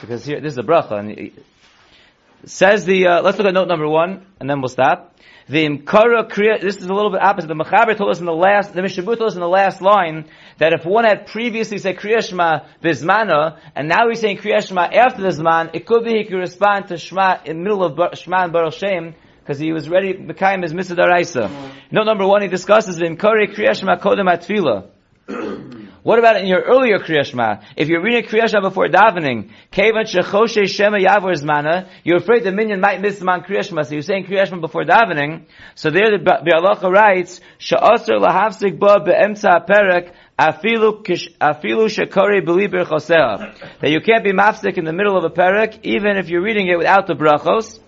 because 0.00 0.24
here, 0.24 0.40
this 0.40 0.52
is 0.52 0.58
a 0.58 0.62
bracha. 0.62 0.98
And 0.98 1.32
says 2.44 2.84
the, 2.84 3.06
uh, 3.06 3.22
let's 3.22 3.38
look 3.38 3.46
at 3.46 3.54
note 3.54 3.68
number 3.68 3.88
one, 3.88 4.26
and 4.40 4.48
then 4.48 4.60
we'll 4.60 4.68
stop. 4.68 5.14
The 5.48 5.66
imkara 5.66 6.28
kriya, 6.30 6.60
this 6.60 6.76
is 6.76 6.84
a 6.84 6.92
little 6.92 7.10
bit 7.10 7.22
opposite. 7.22 7.48
The 7.48 7.54
Mechaber 7.54 7.96
told 7.96 8.10
us 8.10 8.20
in 8.20 8.26
the 8.26 8.32
last, 8.32 8.74
the 8.74 8.82
Mishabu 8.82 9.16
told 9.16 9.30
us 9.30 9.34
in 9.34 9.40
the 9.40 9.48
last 9.48 9.80
line, 9.80 10.26
that 10.58 10.74
if 10.74 10.84
one 10.84 11.04
had 11.04 11.26
previously 11.26 11.78
said 11.78 11.96
kriya 11.96 12.22
shema 12.22 12.66
bizmana, 12.82 13.58
and 13.74 13.88
now 13.88 14.08
he's 14.08 14.20
saying 14.20 14.38
kriya 14.38 14.66
shema 14.66 14.82
after 14.82 15.22
the 15.22 15.28
zman, 15.28 15.70
it 15.72 15.86
could 15.86 16.04
be 16.04 16.18
he 16.18 16.24
could 16.24 16.36
respond 16.36 16.88
to 16.88 16.98
shema 16.98 17.38
in 17.46 17.58
the 17.58 17.62
middle 17.62 17.82
of 17.82 17.96
Bar- 17.96 18.14
shema 18.14 18.44
and 18.44 18.52
baruch 18.52 18.74
shem, 18.74 19.14
because 19.40 19.58
he 19.58 19.72
was 19.72 19.88
ready, 19.88 20.12
Mekayim 20.12 20.64
is 20.64 20.74
Misadaraisa. 20.74 21.50
Note 21.90 22.04
number 22.04 22.26
one, 22.26 22.42
he 22.42 22.48
discusses 22.48 22.96
the 22.98 23.06
imkara 23.06 23.50
kriya 23.50 23.74
shema 23.74 23.96
kodem 23.96 24.28
atfila. 24.28 24.90
What 26.02 26.18
about 26.18 26.36
in 26.36 26.46
your 26.46 26.62
earlier 26.62 26.98
Kriya 26.98 27.24
Shema? 27.24 27.56
If 27.76 27.88
you're 27.88 28.02
reading 28.02 28.22
Kriya 28.24 28.48
Shema 28.48 28.68
before 28.68 28.86
davening, 28.88 29.50
you're 32.04 32.16
afraid 32.16 32.44
the 32.44 32.52
minion 32.52 32.80
might 32.80 33.00
miss 33.00 33.18
Zman 33.18 33.44
Kriya 33.44 33.64
Shema, 33.64 33.82
so 33.82 33.94
you're 33.94 34.02
saying 34.02 34.26
Kriya 34.26 34.46
Shema 34.46 34.60
before 34.60 34.84
davening. 34.84 35.46
So 35.74 35.90
there 35.90 36.16
the 36.16 36.18
Biur 36.24 36.60
Halacha 36.60 36.90
writes, 36.90 37.40
afilu. 40.38 41.02
That 43.80 43.90
you 43.90 44.00
can't 44.00 44.24
be 44.24 44.32
mafsik 44.32 44.78
in 44.78 44.84
the 44.84 44.92
middle 44.92 45.16
of 45.16 45.24
a 45.24 45.30
perek, 45.30 45.80
even 45.82 46.16
if 46.16 46.28
you're 46.28 46.42
reading 46.42 46.68
it 46.68 46.78
without 46.78 47.08
the 47.08 47.14
brachos. 47.14 47.80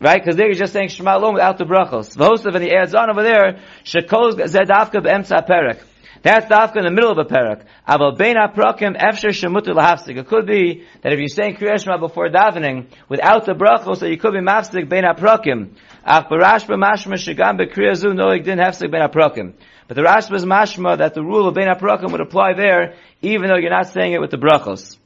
Right? 0.00 0.20
Because 0.22 0.36
there 0.36 0.46
you're 0.46 0.54
just 0.54 0.74
saying 0.74 0.88
Shema 0.88 1.16
alone 1.16 1.34
without 1.34 1.56
the 1.56 1.64
brachos. 1.64 2.14
V'hosav, 2.14 2.54
and 2.54 2.62
he 2.62 2.72
adds 2.72 2.94
on 2.94 3.10
over 3.10 3.22
there, 3.22 3.60
Shekol 3.84 4.34
zedavka 4.34 5.02
be'emtza 5.02 5.48
perek. 5.48 5.80
That's 6.22 6.46
dafka 6.46 6.76
in 6.76 6.84
the 6.84 6.90
middle 6.90 7.10
of 7.10 7.18
a 7.18 7.24
parak. 7.24 7.64
Aval 7.88 8.16
bein 8.16 8.36
haprakim 8.36 8.96
efsher 8.98 9.30
shemutu 9.30 9.74
lahafsik. 9.74 10.16
It 10.16 10.26
could 10.26 10.46
be 10.46 10.84
that 11.02 11.12
if 11.12 11.18
you're 11.18 11.28
saying 11.28 11.56
Kriya 11.56 11.82
Shema 11.82 11.98
before 11.98 12.28
davening, 12.28 12.86
without 13.08 13.44
the 13.46 13.52
brachos, 13.52 13.98
so 13.98 14.06
you 14.06 14.18
could 14.18 14.32
be 14.32 14.40
mafsik 14.40 14.88
bein 14.88 15.04
haprakim. 15.04 15.76
Ach 16.04 16.28
barash 16.28 16.66
b'mashma 16.66 17.14
shegam 17.14 17.60
b'kriya 17.60 17.94
zu 17.94 18.08
noig 18.08 18.44
din 18.44 18.58
hefsik 18.58 18.90
bein 18.90 19.02
haprakim. 19.02 19.54
But 19.88 19.96
the 19.96 20.02
Rashba 20.02 20.34
is 20.34 20.44
mashma 20.44 20.98
that 20.98 21.14
the 21.14 21.22
rule 21.22 21.48
of 21.48 21.54
bein 21.54 21.66
haprakim 21.66 22.12
would 22.12 22.20
apply 22.20 22.52
there, 22.52 22.94
even 23.22 23.48
though 23.48 23.56
you're 23.56 23.70
not 23.70 23.88
saying 23.88 24.12
it 24.12 24.20
with 24.20 24.30
the 24.30 24.36
brachos. 24.36 24.98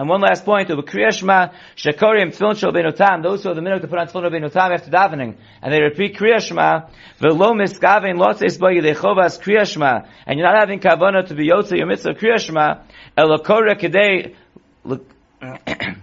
And 0.00 0.08
one 0.08 0.22
last 0.22 0.46
point, 0.46 0.70
of 0.70 0.78
Kriya 0.78 1.12
Shema, 1.12 1.48
Shekorim, 1.76 2.34
Tfilin 2.34 2.56
Shal 2.56 2.72
Beinotam, 2.72 3.22
those 3.22 3.42
who 3.42 3.50
have 3.50 3.56
the 3.56 3.60
minute 3.60 3.82
to 3.82 3.86
put 3.86 3.98
on 3.98 4.06
Tfilin 4.08 4.32
Beinotam 4.32 4.72
after 4.72 4.90
davening, 4.90 5.36
and 5.60 5.70
they 5.70 5.82
repeat 5.82 6.16
Kriya 6.16 6.40
Shema, 6.40 6.88
Velo 7.18 7.52
Miskavein 7.52 8.16
Lotzeis 8.16 8.58
Bo 8.58 8.68
Kriya 8.68 9.70
Shema, 9.70 10.06
and 10.24 10.38
you're 10.38 10.48
not 10.50 10.58
having 10.58 10.80
Kavana 10.80 11.28
to 11.28 11.34
be 11.34 11.48
Yotze 11.48 11.76
your 11.76 11.86
mitzvah 11.86 12.14
Kriya 12.14 12.38
Shema, 12.38 12.76
Kedei, 13.18 14.34
Kedei 14.86 15.94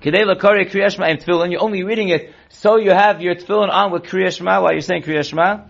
Lokore 0.00 0.70
Kriya 0.70 0.90
Shema 0.90 1.08
in 1.08 1.18
Tfilin, 1.18 1.50
you're 1.50 1.62
only 1.62 1.84
reading 1.84 2.08
it 2.08 2.32
so 2.48 2.78
you 2.78 2.92
have 2.92 3.20
your 3.20 3.34
Tfilin 3.34 3.70
on 3.70 3.92
with 3.92 4.04
Kriya 4.04 4.34
Shema 4.34 4.62
while 4.62 4.72
you're 4.72 4.80
saying 4.80 5.02
Kriya 5.02 5.26
Shema, 5.28 5.64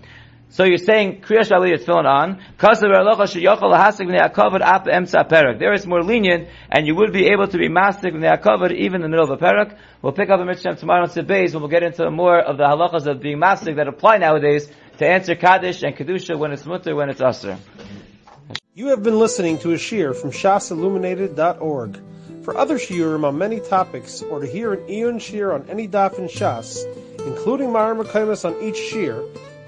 so 0.52 0.64
you're 0.64 0.78
saying 0.78 1.22
Kriya 1.22 1.60
with 1.60 1.68
your 1.68 1.78
tefillin 1.78 2.06
on. 2.06 2.42
There 5.58 5.72
it's 5.72 5.86
more 5.86 6.02
lenient, 6.02 6.48
and 6.70 6.86
you 6.88 6.96
would 6.96 7.12
be 7.12 7.28
able 7.28 7.46
to 7.46 7.56
be 7.56 7.68
mastic 7.68 8.14
are 8.14 8.36
covered 8.36 8.72
even 8.72 8.96
in 8.96 9.02
the 9.02 9.08
middle 9.08 9.24
of 9.24 9.30
a 9.30 9.36
parak. 9.36 9.78
We'll 10.02 10.12
pick 10.12 10.28
up 10.28 10.40
a 10.40 10.44
mitzvah 10.44 10.74
tomorrow 10.74 11.02
on 11.02 11.08
Sibbeis 11.08 11.52
when 11.52 11.62
we'll 11.62 11.70
get 11.70 11.84
into 11.84 12.10
more 12.10 12.40
of 12.40 12.56
the 12.56 12.64
halachas 12.64 13.06
of 13.06 13.20
being 13.20 13.38
mastic 13.38 13.76
that 13.76 13.86
apply 13.86 14.18
nowadays 14.18 14.68
to 14.98 15.06
answer 15.06 15.36
Kaddish 15.36 15.84
and 15.84 15.94
Kedusha 15.94 16.36
when 16.36 16.50
it's 16.50 16.66
mutter, 16.66 16.96
when 16.96 17.10
it's 17.10 17.20
aser. 17.20 17.56
You 18.74 18.88
have 18.88 19.04
been 19.04 19.20
listening 19.20 19.58
to 19.58 19.72
a 19.72 19.78
shear 19.78 20.14
from 20.14 20.32
shasilluminated.org. 20.32 22.00
For 22.42 22.56
other 22.56 22.76
shiurim 22.78 23.24
on 23.24 23.38
many 23.38 23.60
topics, 23.60 24.22
or 24.22 24.40
to 24.40 24.46
hear 24.46 24.72
an 24.72 24.90
Eon 24.90 25.20
shear 25.20 25.52
on 25.52 25.68
any 25.68 25.86
daf 25.86 26.18
in 26.18 26.24
Shas, 26.24 26.84
including 27.24 27.70
Mara 27.70 27.94
Makaimas 27.94 28.44
on 28.44 28.60
each 28.62 28.78
shear, 28.78 29.22